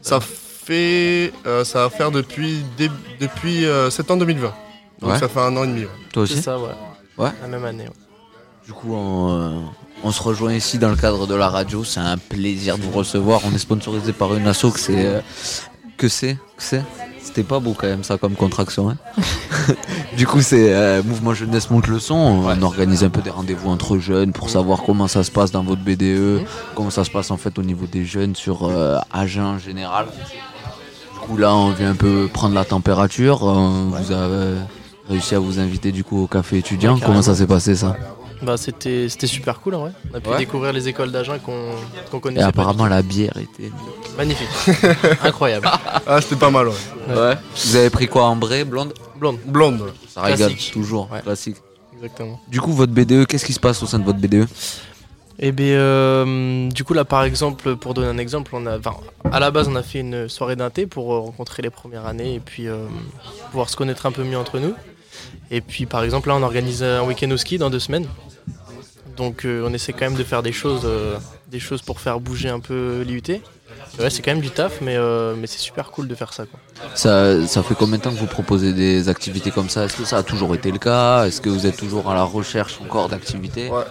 [0.00, 1.32] Ça fait.
[1.46, 4.54] euh, ça va faire depuis, dé- depuis euh, septembre 2020.
[5.00, 5.18] Donc Ouais.
[5.18, 5.80] ça fait un an et demi.
[5.82, 5.88] ouais.
[6.12, 6.36] Toi aussi?
[6.36, 6.70] C'est ça, ouais.
[7.18, 7.30] Ouais.
[7.42, 7.84] La même année.
[7.84, 7.94] ouais.
[8.66, 9.60] Du coup, euh,
[10.04, 11.84] on se rejoint ici dans le cadre de la radio.
[11.84, 13.40] C'est un plaisir de vous recevoir.
[13.44, 15.06] On est sponsorisé par une asso que c'est.
[15.06, 15.20] euh,
[15.96, 16.82] que c'est Que c'est?
[17.22, 18.90] C'était pas beau quand même ça comme contraction.
[18.90, 18.96] hein?
[20.16, 22.14] Du coup, c'est euh, Mouvement Jeunesse Monte le Son.
[22.14, 25.62] On organise un peu des rendez-vous entre jeunes pour savoir comment ça se passe dans
[25.62, 29.44] votre BDE, comment ça se passe en fait au niveau des jeunes sur euh, Agen
[29.44, 30.06] en général.
[30.06, 33.48] Du coup, là, on vient un peu prendre la température.
[33.48, 34.56] Euh, Vous avez
[35.08, 36.96] réussi à vous inviter du coup au café étudiant.
[36.96, 37.96] Ouais, comment ça s'est passé ça?
[38.42, 39.92] Bah, c'était c'était super cool, en vrai.
[40.12, 40.38] On a pu Ouais.
[40.38, 41.70] découvrir les écoles d'agents qu'on
[42.10, 42.42] qu'on Et connaissait.
[42.44, 43.70] pas apparemment, la bière était.
[44.16, 44.48] Magnifique.
[45.22, 45.68] Incroyable.
[46.06, 46.74] Ah, c'était pas mal, ouais.
[47.08, 47.34] Ouais.
[47.64, 48.92] Vous avez pris quoi en vrai Blonde?
[49.16, 49.38] Blonde.
[49.46, 49.92] Blonde.
[50.08, 51.08] Ça régale toujours.
[51.12, 51.20] Ouais.
[51.22, 51.56] Classique.
[51.94, 52.40] Exactement.
[52.48, 54.48] Du coup, votre BDE, qu'est-ce qui se passe au sein de votre BDE
[55.38, 58.96] Et bien, euh, du coup, là, par exemple, pour donner un exemple, on a, enfin,
[59.30, 62.06] à la base, on a fait une soirée d'un thé pour euh, rencontrer les premières
[62.06, 62.86] années et puis euh,
[63.52, 64.74] pouvoir se connaître un peu mieux entre nous.
[65.52, 68.06] Et puis, par exemple, là, on organise un week-end au ski dans deux semaines.
[69.16, 71.16] Donc, euh, on essaie quand même de faire des choses, euh,
[71.48, 73.22] des choses pour faire bouger un peu l'IUT.
[73.98, 76.44] Ouais, c'est quand même du taf, mais, euh, mais c'est super cool de faire ça.
[76.46, 76.58] Quoi.
[76.94, 79.84] ça, ça fait combien de temps que vous proposez des activités comme ça?
[79.84, 81.26] Est-ce que ça a toujours été le cas?
[81.26, 83.68] Est-ce que vous êtes toujours à la recherche encore d'activités?
[83.68, 83.84] Ouais.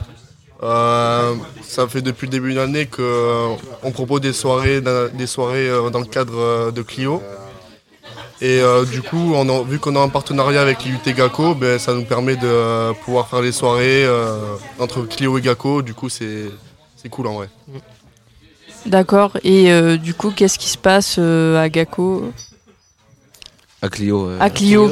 [0.63, 4.81] Euh, ça fait depuis le début de l'année qu'on propose des soirées,
[5.13, 7.21] des soirées dans le cadre de Clio.
[8.43, 11.77] Et euh, du coup, on a- vu qu'on a un partenariat avec l'IUT GACO, ben,
[11.77, 15.81] ça nous permet de euh, pouvoir faire les soirées euh, entre Clio et GACO.
[15.83, 16.45] Du coup, c'est
[16.95, 17.49] c'est cool en vrai.
[18.87, 19.37] D'accord.
[19.43, 22.31] Et euh, du coup, qu'est-ce qui se passe euh, à Gaco
[23.83, 24.27] À Clio.
[24.27, 24.89] euh, À Clio.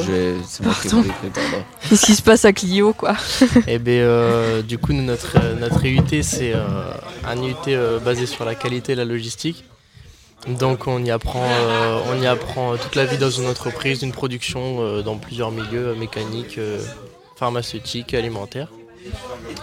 [1.89, 3.15] Qu'est-ce qui se passe à Clio, quoi?
[3.67, 6.91] Et bien, euh, du coup, notre, notre IUT, c'est euh,
[7.25, 9.63] un IUT euh, basé sur la qualité et la logistique.
[10.47, 14.13] Donc, on y apprend, euh, on y apprend toute la vie dans une entreprise, une
[14.13, 16.79] production euh, dans plusieurs milieux, euh, mécaniques, euh,
[17.35, 18.69] pharmaceutiques, alimentaires.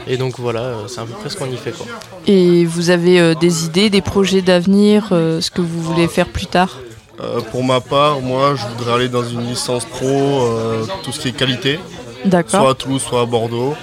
[0.07, 1.73] Et donc, voilà, c'est à peu près ce qu'on y fait.
[1.73, 1.87] Quoi.
[2.27, 6.29] Et vous avez euh, des idées, des projets d'avenir, euh, ce que vous voulez faire
[6.29, 6.79] plus tard?
[7.21, 11.21] Euh, pour ma part, moi, je voudrais aller dans une licence pro, euh, tout ce
[11.21, 11.81] qui est qualité,
[12.25, 12.61] D'accord.
[12.61, 13.75] soit à Toulouse, soit à Bordeaux.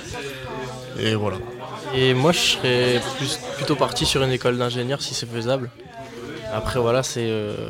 [0.99, 1.37] Et voilà.
[1.95, 5.69] Et moi, je serais plus, plutôt parti sur une école d'ingénieur si c'est faisable.
[6.53, 7.69] Après, voilà, c'est euh,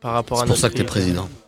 [0.00, 1.28] par rapport à C'est pour notre ça que t'es président.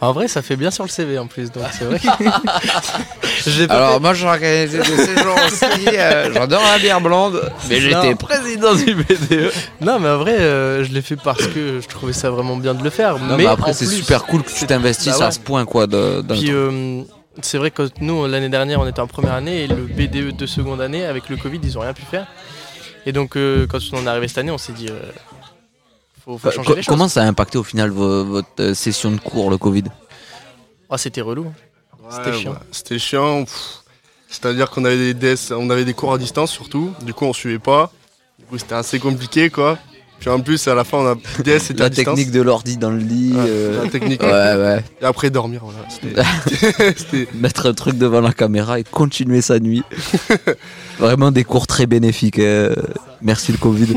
[0.00, 1.98] En vrai, ça fait bien sur le CV en plus, donc c'est vrai.
[1.98, 5.64] que- Alors, moi, j'ai organisé des séjours aussi.
[5.96, 7.50] euh, J'adore la bière blonde.
[7.70, 9.50] Mais j'étais président du BDE.
[9.80, 12.74] Non, mais en vrai, euh, je l'ai fait parce que je trouvais ça vraiment bien
[12.74, 13.18] de le faire.
[13.18, 15.86] Non, mais mais après, c'est super cool que tu t'investisses Bah à ce point, quoi.
[15.86, 17.02] De, Puis euh,
[17.40, 20.46] c'est vrai que nous, l'année dernière, on était en première année et le BDE de
[20.46, 22.26] seconde année, avec le Covid, ils ont rien pu faire.
[23.06, 25.00] Et donc, euh, quand on est arrivé cette année, on s'est dit, euh,
[26.24, 26.92] faut, faut changer co- les choses.
[26.92, 29.84] comment ça a impacté au final vo- votre euh, session de cours, le Covid?
[30.90, 31.52] Ah, c'était relou.
[32.10, 32.50] C'était Ouais, chiant.
[32.52, 33.44] ouais, C'était chiant.
[33.44, 33.78] pff.
[34.28, 36.92] C'est-à-dire qu'on avait des DS, on avait des cours à distance surtout.
[37.02, 37.92] Du coup, on suivait pas.
[38.38, 39.78] Du coup, c'était assez compliqué, quoi.
[40.22, 42.14] Puis en plus, à la fin, on a DS c'était à La distance.
[42.14, 43.32] technique de l'ordi dans le lit.
[43.34, 44.22] Ouais, euh, La technique.
[44.22, 44.84] Ouais, ouais.
[45.00, 45.80] Et après dormir, voilà.
[45.90, 49.82] C'était- C'était Mettre un truc devant la caméra et continuer sa nuit.
[51.00, 52.38] Vraiment des cours très bénéfiques.
[52.38, 52.72] euh,
[53.20, 53.94] Merci le Covid.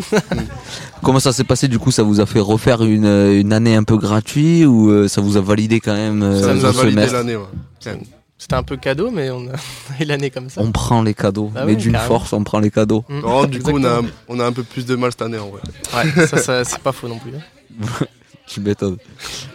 [1.04, 3.84] Comment ça s'est passé du coup Ça vous a fait refaire une, une année un
[3.84, 7.06] peu gratuite ou euh, ça vous a validé quand même euh, ça nous a validé
[7.06, 7.92] l'année, ouais.
[8.38, 9.54] C'était un peu cadeau, mais on a
[10.00, 10.62] eu l'année comme ça.
[10.62, 13.04] On prend les cadeaux, Ah mais oui, d'une force, on prend les cadeaux.
[13.10, 13.20] Mm.
[13.22, 14.10] Non, du coup, on a, Exactement.
[14.28, 15.62] on a un peu plus de mal cette année, en vrai.
[15.96, 17.32] Ouais, ça, ça, c'est pas faux non plus.
[17.36, 17.86] hein.
[18.48, 18.98] Tu m'étonnes.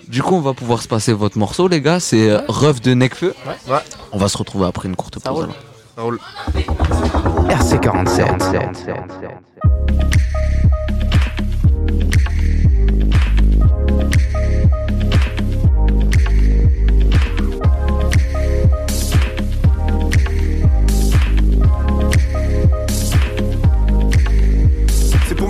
[0.09, 2.01] Du coup, on va pouvoir se passer votre morceau, les gars.
[2.01, 3.35] C'est euh, Ref de Necfeu.
[3.47, 3.73] Ouais.
[3.73, 3.79] Ouais.
[4.11, 5.45] On va se retrouver après une courte Ça pause.
[5.45, 5.55] roule.
[5.95, 6.19] Ça roule.
[7.49, 10.19] RC47.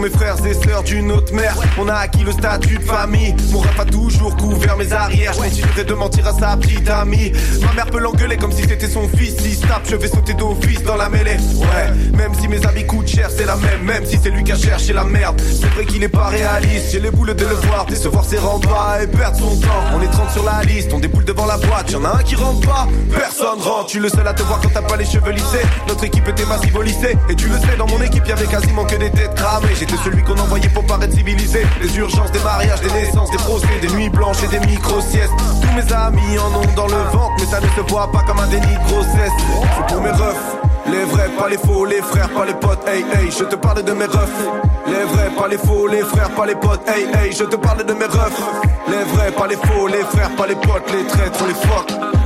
[0.01, 1.57] Mes frères et sœurs d'une autre mère.
[1.79, 3.35] On a acquis le statut de famille.
[3.53, 5.33] Mon ref a toujours couvert mes arrières.
[5.35, 7.33] Je continuerai de mentir à sa petite amie.
[7.63, 9.37] Ma mère peut l'engueuler comme si c'était son fils.
[9.37, 11.37] Si tape, je vais sauter d'office dans la mêlée.
[11.57, 13.83] Ouais, même si mes habits coûtent cher, c'est la même.
[13.83, 15.41] Même si c'est lui qui a cherché la merde.
[15.41, 16.93] C'est vrai qu'il est pas réaliste.
[16.93, 17.87] J'ai les boules de le voir.
[17.87, 19.85] Décevoir ses pas et perdre son temps.
[19.95, 21.91] On est 30 sur la liste, on déboule devant la boîte.
[21.91, 23.87] Y'en a un qui rentre pas, personne rentre.
[23.87, 25.65] Tu le seul à te voir quand t'as pas les cheveux lissés.
[25.89, 27.17] Notre équipe était massive au lycée.
[27.29, 29.75] Et tu le sais, dans mon équipe, y'avait quasiment que des têtes cramées.
[29.91, 31.67] J'étais celui qu'on envoyait pour paraître civilisé.
[31.83, 35.33] Les urgences, des mariages, des naissances, des procès, des nuits blanches et des micro-siestes.
[35.61, 38.39] Tous mes amis en ont dans le ventre, mais ça ne se voit pas comme
[38.39, 39.33] un déni de grossesse.
[39.77, 40.57] C'est pour mes refs.
[40.87, 43.83] Les vrais, pas les faux, les frères, pas les potes, hey hey, je te parle
[43.83, 44.45] de mes refs.
[44.87, 47.85] Les vrais, pas les faux, les frères, pas les potes, hey hey, je te parle
[47.85, 48.43] de mes refs.
[48.89, 52.20] Les vrais, pas les faux, les frères, pas les potes, les traîtres, les fuck.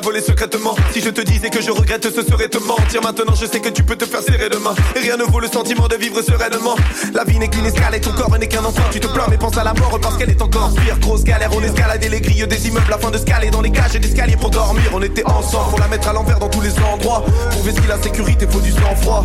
[0.00, 0.74] Voler secrètement.
[0.92, 3.02] Si je te disais que je regrette, ce serait te mentir.
[3.02, 4.74] Maintenant, je sais que tu peux te faire serrer demain.
[4.96, 6.76] Et rien ne vaut le sentiment de vivre sereinement.
[7.12, 8.82] La vie n'est qu'une escale et ton corps n'est qu'un enfant.
[8.90, 10.98] Tu te plains, mais pense à la mort parce qu'elle est encore pire.
[11.00, 13.98] Grosse galère, on escaladait les grilles des immeubles afin de scaler dans les cages et
[13.98, 14.84] d'escaliers pour dormir.
[14.92, 17.24] On était ensemble, faut la mettre à l'envers dans tous les endroits.
[17.52, 19.24] Pour vestir la sécurité, faut du sang-froid.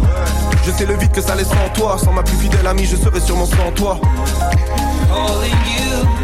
[0.65, 1.97] Je sais le vide que ça laisse en toi.
[1.97, 3.99] Sans ma plus fidèle amie, je serais sûrement sans toi.
[5.09, 6.18] Calling you.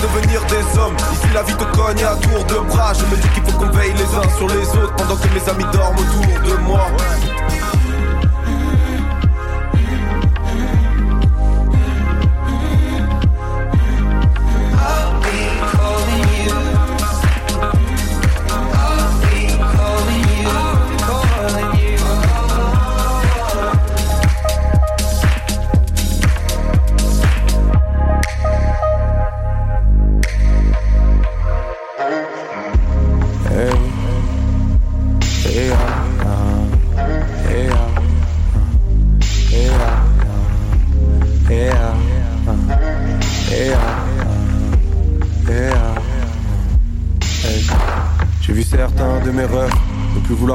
[0.00, 0.96] Devenir des hommes.
[1.12, 2.92] Ici la vie te cogne à tour de bras.
[2.94, 5.48] Je me dis qu'il faut qu'on veille les uns sur les autres Pendant que mes
[5.48, 5.89] amis dorment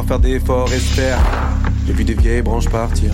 [0.06, 1.20] faire d'efforts taire.
[1.88, 3.12] J'ai vu des vieilles branches partir.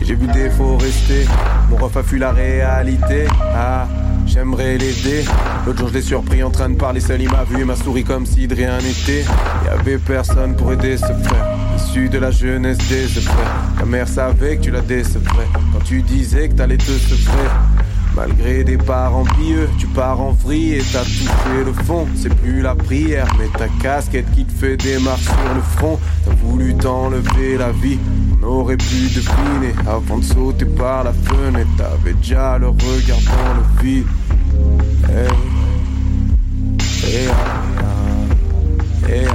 [0.00, 1.26] Et j'ai vu des faux rester.
[1.70, 3.26] Mon ref a fui la réalité.
[3.54, 3.86] Ah,
[4.26, 5.24] j'aimerais l'aider.
[5.66, 7.22] L'autre jour, je l'ai surpris en train de parler seul.
[7.22, 9.24] Il m'a vu et m'a souri comme si de rien n'était.
[9.64, 11.56] Y avait personne pour aider ce frère.
[11.76, 13.54] Issu de la jeunesse des frères.
[13.78, 15.48] Ta mère savait que tu la décevrais.
[15.72, 17.48] Quand tu disais que t'allais te sevrer.
[18.18, 22.04] Malgré des parents pieux, tu pars en vrille et t'as touché le fond.
[22.16, 26.00] C'est plus la prière, mais ta casquette qui te fait des sur le front.
[26.24, 27.96] T'as voulu t'enlever la vie,
[28.42, 29.72] on aurait pu deviner.
[29.86, 34.06] Avant de sauter par la fenêtre, t'avais déjà le regard dans le vide.
[35.04, 35.28] Ah,
[37.04, 37.28] ah.
[39.04, 39.28] Ah, ah.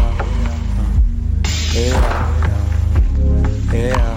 [3.73, 4.12] Ah, ah.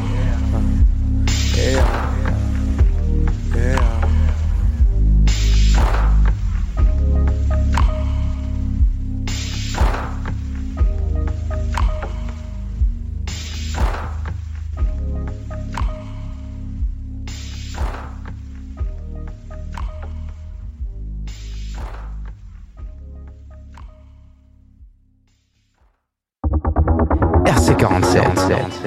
[27.66, 28.22] C'est 47.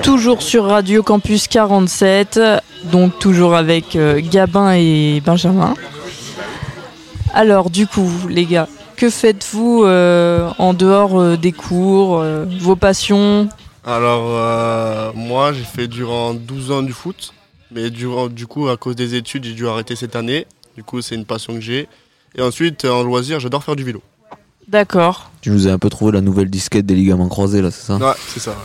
[0.04, 2.40] Toujours sur Radio Campus 47,
[2.86, 5.74] donc toujours avec euh, Gabin et Benjamin.
[7.34, 12.78] Alors du coup, les gars, que faites-vous euh, en dehors euh, des cours, euh, vos
[12.78, 13.50] passions?
[13.86, 17.34] Alors, euh, moi, j'ai fait durant 12 ans du foot.
[17.72, 20.48] Mais durant, du coup, à cause des études, j'ai dû arrêter cette année.
[20.78, 21.90] Du coup, c'est une passion que j'ai.
[22.36, 24.02] Et ensuite, en loisir, j'adore faire du vélo.
[24.70, 25.32] D'accord.
[25.42, 27.96] Tu nous as un peu trouvé la nouvelle disquette des ligaments croisés là, c'est ça?
[27.96, 28.56] Ouais, c'est ça.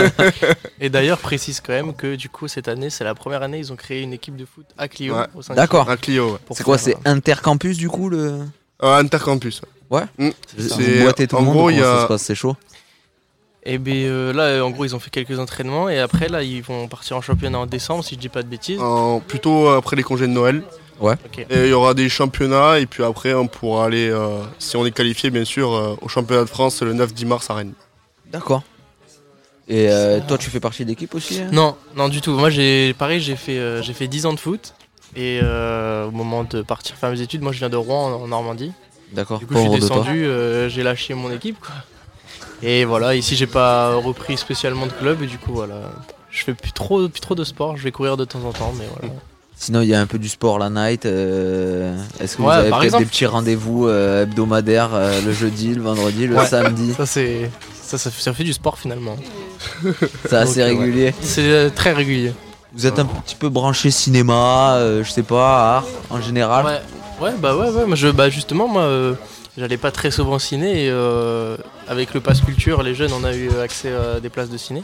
[0.80, 3.72] Et d'ailleurs, précise quand même que du coup, cette année, c'est la première année, ils
[3.72, 5.14] ont créé une équipe de foot à Clio.
[5.14, 5.26] Ouais.
[5.36, 5.88] au sein de D'accord.
[5.88, 6.38] À Clio, ouais.
[6.50, 8.40] C'est quoi C'est intercampus du coup le
[8.82, 9.62] Euh, Intercampus.
[9.88, 10.02] Ouais.
[10.18, 10.30] Mm.
[10.58, 12.22] C'est- tout en le monde gros, ou il y comment a- ça se passe?
[12.22, 12.56] C'est chaud?
[13.66, 16.42] Et bien euh, là, euh, en gros, ils ont fait quelques entraînements et après, là,
[16.42, 18.80] ils vont partir en championnat en décembre, si je dis pas de bêtises.
[19.28, 20.62] Plutôt après les congés de Noël.
[21.00, 21.14] Ouais.
[21.50, 24.86] Et il y aura des championnats et puis après on pourra aller, euh, si on
[24.86, 27.72] est qualifié bien sûr, euh, au championnat de France le 9-10 mars à Rennes.
[28.30, 28.62] D'accord.
[29.66, 31.48] Et euh, toi, tu fais partie de l'équipe aussi hein?
[31.52, 32.32] Non, non, du tout.
[32.32, 34.74] Moi, j'ai pareil, j'ai fait, euh, j'ai fait 10 ans de foot.
[35.16, 38.22] Et euh, au moment de partir faire mes études, moi, je viens de Rouen, en,
[38.22, 38.72] en Normandie.
[39.12, 39.38] D'accord.
[39.38, 41.74] Du coup, je suis descendu, euh, j'ai lâché mon équipe, quoi.
[42.62, 45.22] Et voilà, ici, j'ai pas repris spécialement de club.
[45.22, 45.92] Et du coup, voilà,
[46.30, 47.76] je fais plus trop, plus trop de sport.
[47.76, 49.14] Je vais courir de temps en temps, mais voilà.
[49.64, 51.06] Sinon, il y a un peu du sport la night.
[51.06, 55.80] euh, Est-ce que vous avez peut-être des petits rendez-vous euh, hebdomadaires euh, le jeudi, le
[55.80, 56.44] vendredi, le Ouais.
[56.46, 56.92] samedi?
[56.92, 57.50] Ça, c'est,
[57.82, 59.16] ça, ça, fait- ça fait du sport finalement.
[60.28, 60.84] C'est assez Donc, ouais.
[60.84, 61.14] régulier.
[61.22, 62.34] C'est très régulier.
[62.74, 66.82] Vous êtes un petit peu branché cinéma, je sais pas, art en général?
[67.18, 67.86] Ouais, bah ouais, ouais.
[67.86, 69.16] Moi, je, bah justement, moi,
[69.56, 70.92] j'allais pas très souvent au ciné et
[71.88, 74.82] avec le pass culture, les jeunes, on a eu accès à des places de ciné.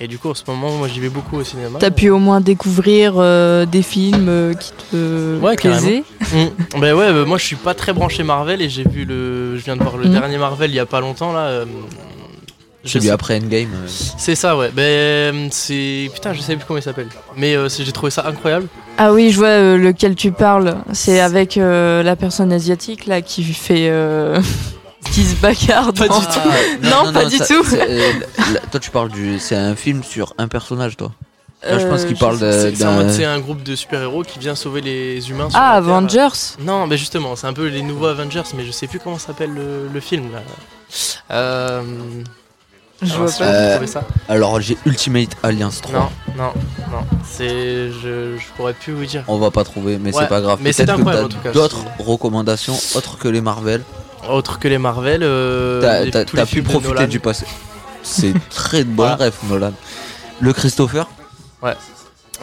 [0.00, 1.78] Et du coup, en ce moment, moi, j'y vais beaucoup au cinéma.
[1.78, 6.02] T'as pu au moins découvrir euh, des films euh, qui te Ouais, plaisaient
[6.32, 6.78] Mm.
[6.80, 9.64] Bah ouais, bah, moi, je suis pas très branché Marvel et j'ai vu le, je
[9.64, 10.12] viens de voir le Mm.
[10.12, 11.40] dernier Marvel il y a pas longtemps là.
[11.40, 11.64] euh,
[12.84, 13.68] Celui après Endgame.
[13.74, 13.86] euh.
[13.86, 14.70] C'est ça, ouais.
[14.74, 17.08] Ben, c'est putain, je sais plus comment il s'appelle.
[17.36, 18.66] Mais euh, j'ai trouvé ça incroyable.
[18.98, 20.76] Ah oui, je vois euh, lequel tu parles.
[20.92, 23.88] C'est avec euh, la personne asiatique là qui fait.
[25.10, 25.92] Qui se bagarre.
[25.92, 26.82] Pas du tout.
[26.82, 27.64] Non, pas du ça- tout.
[27.74, 28.12] euh,
[28.52, 29.38] là, toi, tu parles du.
[29.38, 31.12] C'est un film sur un personnage, toi.
[31.64, 33.08] Là, je pense Euh, qu'il parle d'un.
[33.08, 35.48] c'est un groupe de super-héros qui vient sauver les humains.
[35.50, 35.72] sur Ah.
[35.74, 39.18] Avengers Non, mais justement, c'est un peu les nouveaux Avengers, mais je sais plus comment
[39.18, 40.40] s'appelle le, le film là.
[41.30, 41.82] Euh...
[43.00, 43.44] Je alors, vois pas.
[43.44, 45.98] vous Euh, trouvez ça Alors, j'ai Ultimate Alliance 3.
[46.00, 46.52] Non, non,
[46.92, 47.04] non.
[47.28, 49.24] C'est, je, je pourrais plus vous dire.
[49.28, 50.58] On va pas trouver, mais Ouais, c'est pas grave.
[50.62, 53.82] mais c'est Peut-être que incroyable, t'as en tout cas, D'autres recommandations autres que les Marvel.
[54.28, 55.22] Autre que les Marvel.
[55.22, 57.06] Euh, T'as pu films de profiter Nolan.
[57.08, 57.44] du passé.
[58.02, 59.16] C'est très bon Voilà.
[59.16, 59.72] rêve, Nolan.
[60.40, 61.08] Le Christopher
[61.62, 61.74] Ouais.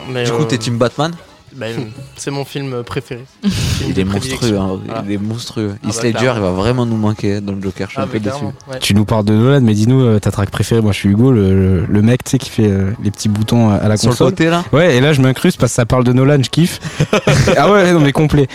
[0.10, 1.12] Mais, Du coup, euh, t'es Team Batman
[1.52, 3.26] ben, c'est mon film préféré.
[3.88, 5.74] Il est monstrueux, hein, il est monstrueux.
[5.84, 6.42] Ah Heath bah, Ledger, il clairement.
[6.42, 7.88] va vraiment nous manquer dans le Joker.
[7.88, 8.36] Je suis Ah, un peu mais déçu.
[8.36, 8.78] clairement, ouais.
[8.80, 10.82] Tu nous parles de Nolan, mais dis-nous euh, ta track préférée.
[10.82, 13.30] Moi, je suis Hugo, le, le- le mec, tu sais, qui fait euh, les petits
[13.30, 14.30] boutons à la Sur le console.
[14.30, 16.80] côté là Ouais, et là, je m'incruste parce que ça parle de Nolan, je kiffe.
[17.58, 18.48] ah ouais, non, mais complet.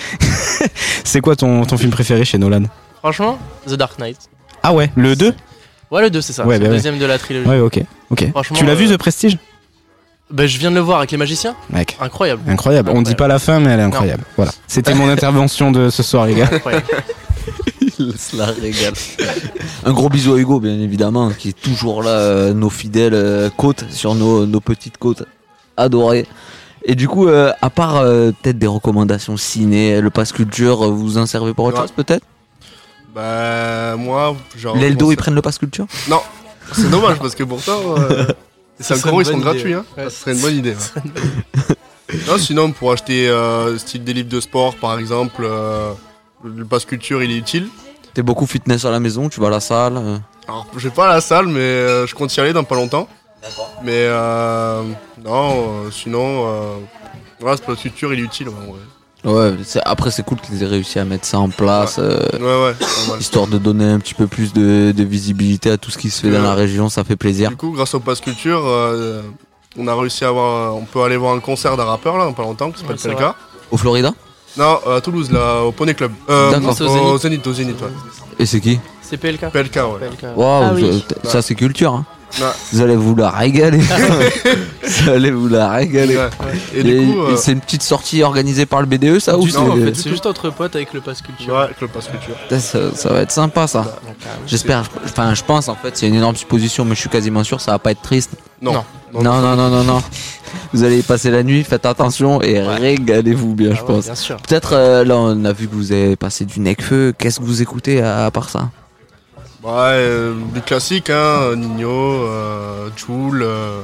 [1.03, 2.62] c'est quoi ton, ton film préféré chez Nolan?
[3.05, 3.39] Franchement,
[3.69, 4.17] The Dark Knight.
[4.63, 5.35] Ah ouais, le 2
[5.91, 6.47] Ouais, le 2, c'est ça.
[6.47, 6.77] Ouais, c'est bah le ouais.
[6.79, 7.47] deuxième de la trilogie.
[7.47, 7.83] Ouais, ok.
[8.09, 8.31] ok.
[8.31, 9.37] Franchement, Tu l'as vu, euh, The Prestige
[10.31, 11.55] Bah, je viens de le voir avec les magiciens.
[11.69, 11.99] Mec.
[12.01, 12.41] Incroyable.
[12.49, 12.91] Incroyable.
[12.95, 14.25] On dit pas la fin, mais elle est incroyable.
[14.37, 14.53] Voilà.
[14.69, 16.49] C'était mon intervention de ce soir, les gars.
[16.51, 16.87] Incroyable.
[17.99, 18.95] Il se la régale.
[19.85, 23.51] Un gros bisou à Hugo, bien évidemment, qui est toujours là, euh, nos fidèles euh,
[23.55, 25.25] côtes, sur nos, nos petites côtes
[25.77, 26.27] adorées.
[26.87, 30.97] Et du coup, euh, à part euh, peut-être des recommandations ciné, le pass culture, vous
[30.99, 31.83] vous en servez pour autre Ouais.
[31.83, 32.25] chose peut-être?
[33.15, 34.77] Bah moi, genre.
[34.77, 35.87] L'Eldo, bon, ils prennent le pass culture?
[36.09, 36.21] Non,
[36.73, 38.27] c'est dommage parce que pourtant, euh,
[38.79, 39.75] les Ça serait Sankoro une ils sont gratuits.
[39.75, 39.85] Hein.
[39.97, 40.05] Ouais.
[40.05, 40.75] Ça serait une bonne idée.
[40.75, 41.77] ouais.
[42.27, 45.93] non, sinon pour acheter euh, style des livres de sport par exemple, euh,
[46.43, 47.69] le pass culture il est utile.
[48.15, 50.19] T'es beaucoup fitness à la maison, tu vas à la salle euh.
[50.47, 52.75] Alors je vais pas à la salle mais euh, je compte y aller dans pas
[52.75, 53.09] longtemps.
[53.83, 54.83] Mais euh,
[55.23, 56.77] non, euh, sinon, euh,
[57.41, 58.49] voilà, ce pass culture il est utile.
[58.49, 58.81] ouais, en vrai.
[59.25, 59.53] Ouais,
[59.85, 63.47] après c'est cool qu'ils aient réussi à mettre ça en place, euh, Ouais, ouais, histoire
[63.47, 66.31] de donner un petit peu plus de, de visibilité à tout ce qui se fait
[66.31, 67.49] dans la région, ça fait plaisir.
[67.51, 69.22] Du coup, grâce au pass culture, euh,
[69.79, 72.33] on a réussi à avoir, on peut aller voir un concert d'un rappeur là, dans
[72.35, 73.33] pas longtemps, qui s'appelle vrai.
[73.70, 74.12] Au Florida?
[74.57, 76.12] Non, à Toulouse, là, au Poney Club.
[76.29, 76.75] Euh, D'accord.
[76.77, 77.45] C'est au Zénith.
[77.47, 77.89] Au Zénith, ouais.
[78.39, 78.79] Et c'est qui?
[79.03, 79.51] C'est PLK.
[79.51, 80.09] PLK, ouais.
[80.09, 80.37] PLK.
[80.37, 81.05] Waouh, Ah oui.
[81.25, 81.93] ça c'est culture.
[81.93, 82.05] hein.
[82.41, 82.47] Ouais.
[82.72, 83.78] Vous allez vous la régaler.
[84.82, 86.18] vous allez vous la régaler.
[86.74, 89.57] Et Et, et euh, c'est une petite sortie organisée par le BDE, ça ou tout,
[89.57, 91.55] en fait, c'est juste entre potes avec le pass culture.
[91.55, 92.35] ouais, avec le pass culture.
[92.61, 93.82] Ça, ça va être sympa ça.
[93.82, 94.43] Donc, carrément.
[94.47, 97.61] J'espère, enfin je pense en fait, c'est une énorme supposition, mais je suis quasiment sûr,
[97.61, 98.30] ça va pas être triste.
[98.61, 98.72] Non.
[98.72, 99.22] Non.
[99.22, 100.03] Non, non, non, non, non.
[100.72, 104.05] Vous allez y passer la nuit, faites attention et régalez-vous bien, Ah je ouais, pense.
[104.07, 104.37] Bien sûr.
[104.39, 107.14] Peut-être euh, là, on a vu que vous avez passé du Necfeu.
[107.16, 108.70] Qu'est-ce que vous écoutez à, à part ça?
[109.65, 113.43] Ouais, euh, du classique, hein, Nino, euh, Joule.
[113.43, 113.81] euh,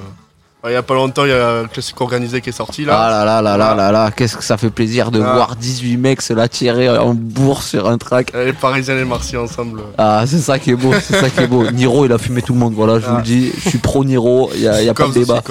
[0.66, 2.94] Il y a pas longtemps, il y a le classique organisé qui est sorti là.
[2.94, 5.32] Ah là là là là là là, qu'est-ce que ça fait plaisir de Ah.
[5.32, 8.32] voir 18 mecs se la tirer en bourse sur un track.
[8.34, 9.80] Les Parisiens et les Marseillais ensemble.
[9.96, 11.70] Ah, c'est ça qui est beau, c'est ça qui est beau.
[11.72, 13.18] Niro, il a fumé tout le monde, voilà, je vous Ah.
[13.20, 13.50] le dis.
[13.56, 15.42] Je suis pro Niro, il y a, y a pas de débat.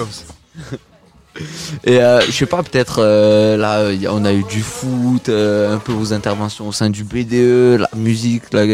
[1.82, 5.78] Et euh, je sais pas, peut-être euh, là, on a eu du foot, euh, un
[5.78, 8.64] peu vos interventions au sein du BDE, la musique, la-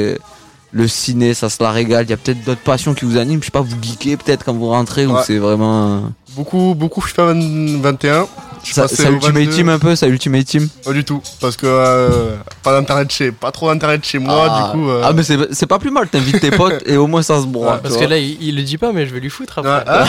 [0.76, 2.04] le ciné, ça se la régale.
[2.04, 3.40] Il y a peut-être d'autres passions qui vous animent.
[3.40, 6.12] Je sais pas, vous geekez peut-être quand vous rentrez ou c'est vraiment.
[6.36, 8.26] Beaucoup, beaucoup FIFA 21.
[8.60, 9.50] Je suis Ça, ça Ultimate 22.
[9.52, 10.68] Team un peu, ça Ultimate Team?
[10.84, 14.72] Pas du tout, parce que euh, pas d'internet chez, pas trop d'internet chez moi, ah,
[14.72, 14.90] du coup.
[14.90, 17.40] euh, ah, mais c'est c'est pas plus mal, t'invites tes potes et au moins ça
[17.40, 17.74] se broie.
[17.74, 19.84] Ouais, parce que là, il, il le dit pas, mais je vais lui foutre après.
[19.86, 20.04] Hein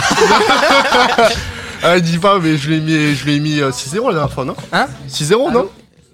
[1.83, 4.43] ah, dis pas, mais je l'ai mis, je l'ai mis euh, 6-0 la dernière fois,
[4.43, 4.55] non?
[4.73, 4.87] Hein?
[5.07, 5.69] 6-0, non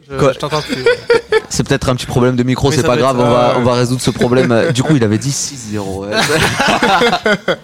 [0.10, 0.84] Je, Quoi je t'entends plus.
[1.50, 3.64] C'est peut-être un petit problème de micro, Oui, c'est pas grave, être on va, on
[3.64, 4.52] va résoudre ce problème.
[4.52, 5.78] Euh, Du coup, il avait dit 6-0.
[6.00, 6.10] ouais.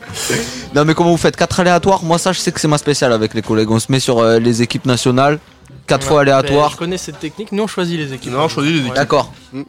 [0.76, 1.36] non, mais comment vous faites?
[1.36, 2.04] 4 aléatoires?
[2.04, 3.72] Moi, ça, je sais que c'est ma spéciale avec les collègues.
[3.72, 5.40] On se met sur euh, les équipes nationales,
[5.88, 6.22] 4 fois Ouais.
[6.22, 6.70] Aléatoires.
[6.72, 7.52] Je connais cette technique.
[7.52, 8.32] Nous, on choisit les équipes.
[8.32, 8.94] Non, on choisit les équipes.
[8.96, 9.32] D'accord.
[9.54, 9.62] Mm.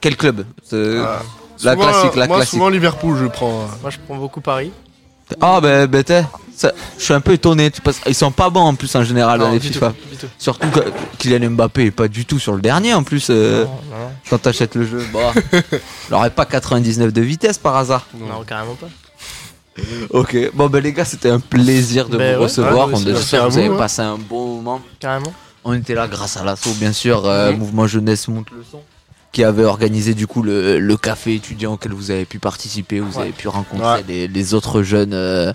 [0.00, 0.44] Quel club?
[0.72, 1.20] Ah.
[1.62, 2.50] La Souvent, classique, la moi, classique.
[2.54, 3.60] souvent Liverpool, je prends.
[3.60, 3.66] euh.
[3.82, 4.72] Moi, je prends beaucoup Paris.
[5.40, 7.70] Ah, ben, ben t'es- ça- je suis un peu étonné.
[7.70, 9.88] tu- Parce qu'ils sont pas bons en plus en général Non, dans les du FIFA.
[9.90, 10.26] tout, du tout.
[10.38, 10.80] Surtout que
[11.18, 13.28] Kylian Mbappé est pas du tout sur le dernier en plus.
[13.30, 15.32] euh, Non, non, Quand t'achètes le jeu, bah,
[16.08, 18.06] il aurait pas 99 de vitesse par hasard.
[18.18, 18.88] non, carrément pas.
[20.10, 22.86] Ok, bon ben les gars, c'était un plaisir de Ben vous ouais, recevoir.
[22.88, 23.76] ouais, On espère que vous avez hein.
[23.76, 24.80] passé un bon moment.
[25.00, 25.32] Carrément.
[25.64, 27.52] On était là grâce à l'assaut, bien sûr, euh.
[27.52, 28.80] Mouvement Jeunesse Monte le Son,
[29.34, 33.00] qui avait organisé du coup le, le café étudiant auquel vous avez pu participer.
[33.00, 33.24] Vous Ouais.
[33.24, 34.04] avez pu rencontrer Ouais.
[34.08, 35.52] les, les autres jeunes euh,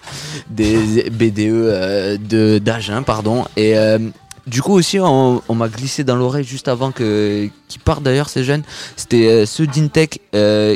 [0.49, 3.45] des BDE euh, de d'Agen, pardon.
[3.55, 3.97] Et euh,
[4.45, 8.29] du coup aussi, on, on m'a glissé dans l'oreille juste avant que qu'ils partent d'ailleurs
[8.29, 8.63] ces jeunes.
[8.97, 10.19] C'était ceux d'Intech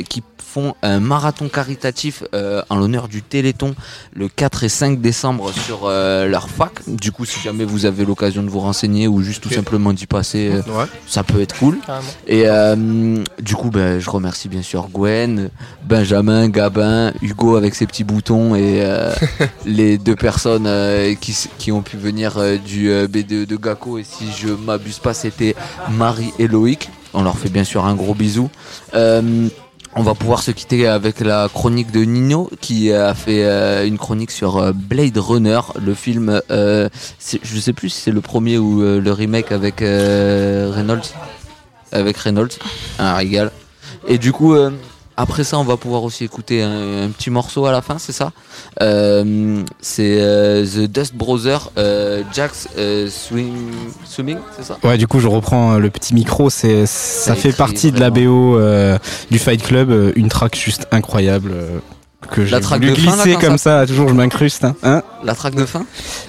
[0.08, 0.22] qui
[0.54, 3.74] font un marathon caritatif euh, en l'honneur du Téléthon
[4.14, 6.70] le 4 et 5 décembre sur euh, leur fac.
[6.86, 10.06] Du coup, si jamais vous avez l'occasion de vous renseigner ou juste tout simplement d'y
[10.06, 10.84] passer, euh, Ouais.
[11.08, 11.78] ça peut être cool.
[11.84, 12.06] Carrément.
[12.28, 15.50] Et euh, du coup, ben, je remercie bien sûr Gwen,
[15.84, 19.12] Benjamin, Gabin, Hugo avec ses petits boutons et euh,
[19.66, 23.98] les deux personnes euh, qui, qui ont pu venir euh, du euh, B2 de Gako.
[23.98, 25.56] Et si je m'abuse pas, c'était
[25.90, 26.90] Marie et Loïc.
[27.12, 28.50] On leur fait bien sûr un gros bisou.
[28.94, 29.48] Euh,
[29.96, 33.98] on va pouvoir se quitter avec la chronique de Nino qui a fait euh, une
[33.98, 36.40] chronique sur euh, Blade Runner, le film.
[36.50, 36.88] Euh,
[37.20, 41.14] je sais plus si c'est le premier ou euh, le remake avec Reynolds.
[41.92, 42.58] Avec Reynolds,
[42.98, 43.52] un régal.
[44.08, 44.56] Et du coup,
[45.16, 48.12] après ça, on va pouvoir aussi écouter un, un petit morceau à la fin, c'est
[48.12, 48.32] ça
[48.82, 53.52] Euh, C'est euh, The Dust Brothers, euh, Jack's euh, Swing,
[54.04, 56.50] Swimming, c'est ça Ouais, du coup, je reprends le petit micro.
[56.50, 58.58] C'est, ça fait partie de la BO
[59.30, 60.12] du Fight Club.
[60.16, 61.52] Une track juste incroyable
[62.30, 63.86] que j'ai La track voulu de fin, là, comme ça.
[63.86, 64.64] Toujours, je m'incruste.
[64.64, 65.84] Hein, Hein La track de fin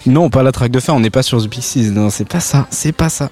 [0.05, 0.93] non, pas la track de fin.
[0.93, 1.89] On n'est pas sur The Pixies.
[1.91, 2.67] Non, c'est pas ça.
[2.69, 3.29] C'est pas ça.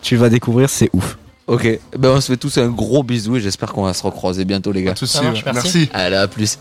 [0.00, 1.16] Tu vas découvrir, c'est ouf.
[1.46, 1.68] Ok,
[1.98, 4.72] ben on se fait tous un gros bisou et j'espère qu'on va se recroiser bientôt
[4.72, 4.96] les gars.
[4.96, 5.52] Soucis, Ça marche, ouais.
[5.52, 5.78] merci.
[5.78, 5.90] merci.
[5.92, 6.58] Allez, à plus.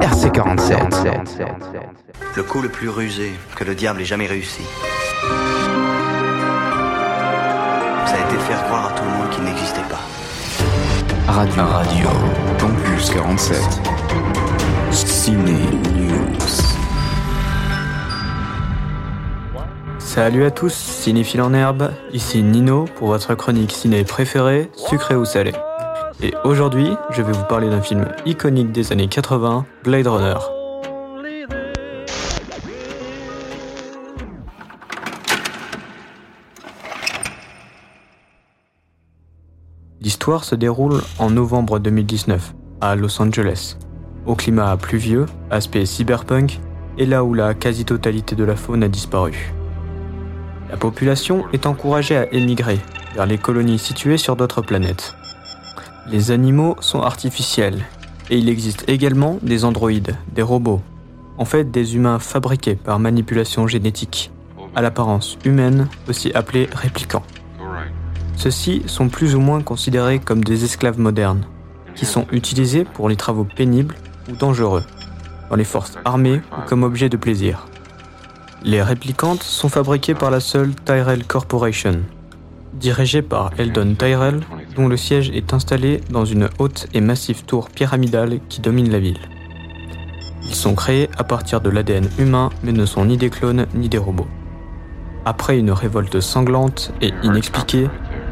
[0.00, 0.78] RC47.
[2.36, 4.62] Le coup le plus rusé que le diable ait jamais réussi.
[8.06, 10.00] Ça a été de faire croire à tout le monde qu'il n'existait pas.
[11.32, 11.62] Radio.
[11.64, 12.08] Radio.
[12.60, 13.56] Campus 47.
[14.92, 15.54] Ciné
[20.14, 25.24] Salut à tous, cinéphiles en herbe, ici Nino pour votre chronique ciné préférée, sucré ou
[25.24, 25.52] salé.
[26.22, 30.34] Et aujourd'hui, je vais vous parler d'un film iconique des années 80, Blade Runner.
[40.02, 42.52] L'histoire se déroule en novembre 2019,
[42.82, 43.78] à Los Angeles,
[44.26, 46.60] au climat pluvieux, aspect cyberpunk,
[46.98, 49.54] et là où la quasi-totalité de la faune a disparu.
[50.72, 52.80] La population est encouragée à émigrer
[53.14, 55.14] vers les colonies situées sur d'autres planètes.
[56.08, 57.84] Les animaux sont artificiels
[58.30, 60.80] et il existe également des androïdes, des robots,
[61.36, 64.32] en fait des humains fabriqués par manipulation génétique,
[64.74, 67.24] à l'apparence humaine, aussi appelés réplicants.
[68.36, 71.44] Ceux-ci sont plus ou moins considérés comme des esclaves modernes,
[71.94, 73.96] qui sont utilisés pour les travaux pénibles
[74.30, 74.84] ou dangereux,
[75.50, 77.66] dans les forces armées ou comme objet de plaisir.
[78.64, 82.02] Les réplicantes sont fabriquées par la seule Tyrell Corporation,
[82.74, 84.40] dirigée par Eldon Tyrell,
[84.76, 89.00] dont le siège est installé dans une haute et massive tour pyramidale qui domine la
[89.00, 89.18] ville.
[90.44, 93.88] Ils sont créés à partir de l'ADN humain mais ne sont ni des clones ni
[93.88, 94.28] des robots.
[95.24, 97.88] Après une révolte sanglante et inexpliquée,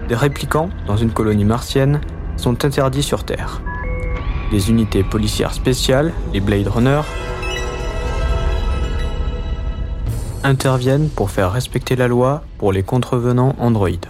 [0.08, 2.00] des réplicants dans une colonie martienne
[2.36, 3.62] sont interdits sur Terre.
[4.52, 7.00] des unités policières spéciales, les Blade Runner,
[10.44, 14.06] interviennent pour faire respecter la loi pour les contrevenants androïdes.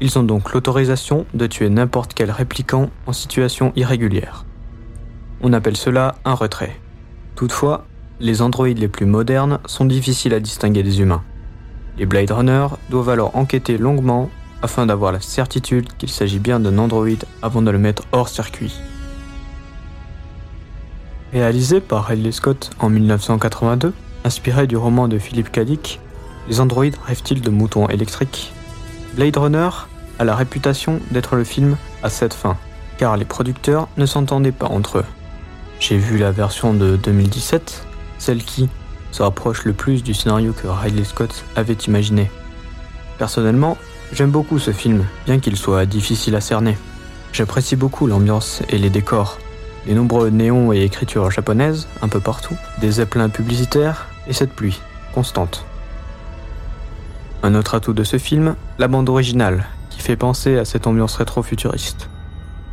[0.00, 4.46] Ils ont donc l'autorisation de tuer n'importe quel répliquant en situation irrégulière.
[5.42, 6.78] On appelle cela un retrait.
[7.36, 7.86] Toutefois,
[8.18, 11.22] les androïdes les plus modernes sont difficiles à distinguer des humains.
[11.98, 14.30] Les Blade Runner doivent alors enquêter longuement
[14.62, 18.80] afin d'avoir la certitude qu'il s'agit bien d'un androïde avant de le mettre hors circuit.
[21.32, 23.92] Réalisé par Ridley Scott en 1982,
[24.24, 25.60] inspiré du roman de Philip K.
[25.60, 26.00] Dick,
[26.48, 28.52] Les androïdes rêvent-ils de moutons électriques?
[29.14, 29.68] Blade Runner
[30.18, 32.56] a la réputation d'être le film à cette fin,
[32.98, 35.04] car les producteurs ne s'entendaient pas entre eux.
[35.80, 37.86] J'ai vu la version de 2017,
[38.18, 38.68] celle qui
[39.12, 42.30] se rapproche le plus du scénario que Ridley Scott avait imaginé.
[43.18, 43.76] Personnellement,
[44.12, 46.76] j'aime beaucoup ce film, bien qu'il soit difficile à cerner.
[47.32, 49.38] J'apprécie beaucoup l'ambiance et les décors,
[49.86, 54.80] les nombreux néons et écritures japonaises un peu partout, des zeppelins publicitaires et cette pluie
[55.14, 55.64] constante.
[57.42, 61.16] Un autre atout de ce film, la bande originale, qui fait penser à cette ambiance
[61.16, 62.10] rétro-futuriste.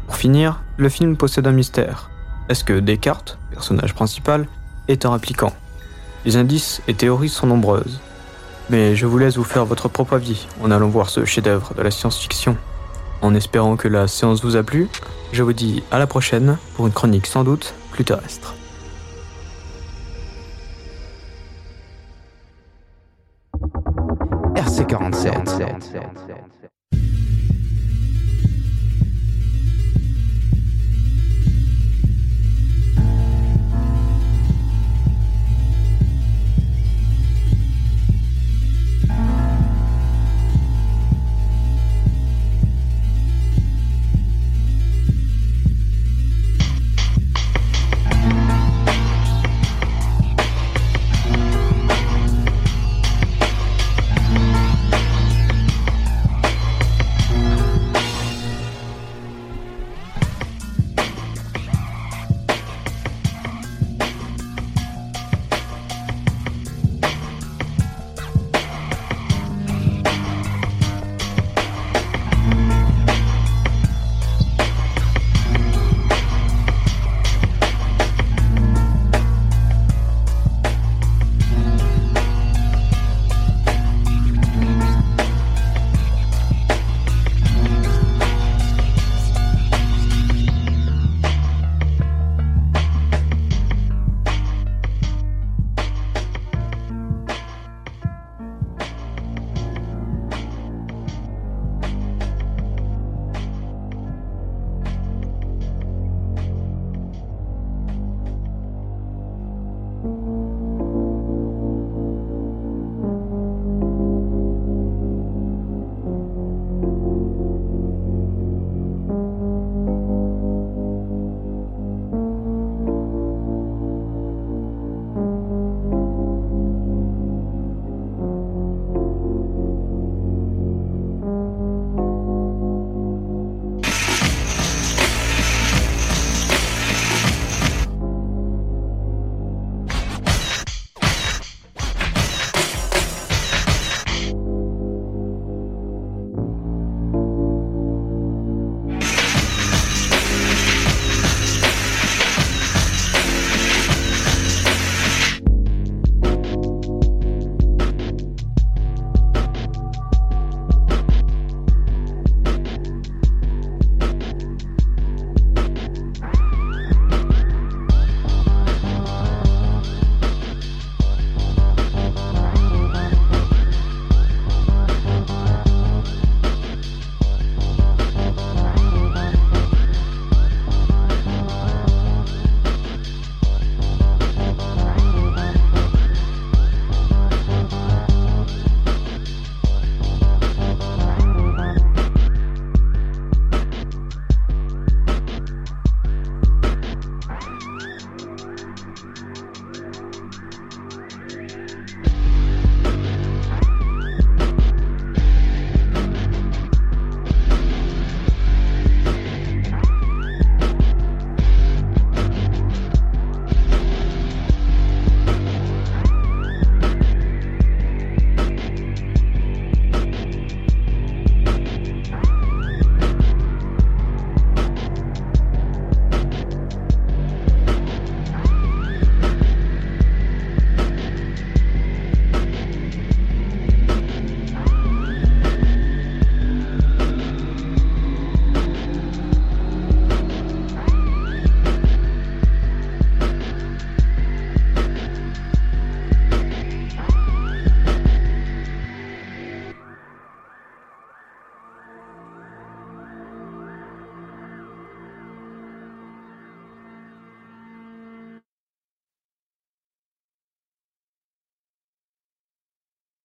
[0.05, 2.09] Pour finir, le film possède un mystère.
[2.49, 4.47] Est-ce que Descartes, personnage principal,
[4.87, 5.53] est un répliquant?
[6.25, 7.99] Les indices et théories sont nombreuses.
[8.69, 11.81] Mais je vous laisse vous faire votre propre avis en allant voir ce chef-d'œuvre de
[11.81, 12.57] la science-fiction.
[13.21, 14.87] En espérant que la séance vous a plu,
[15.31, 18.53] je vous dis à la prochaine pour une chronique sans doute plus terrestre.
[24.55, 25.97] RC47.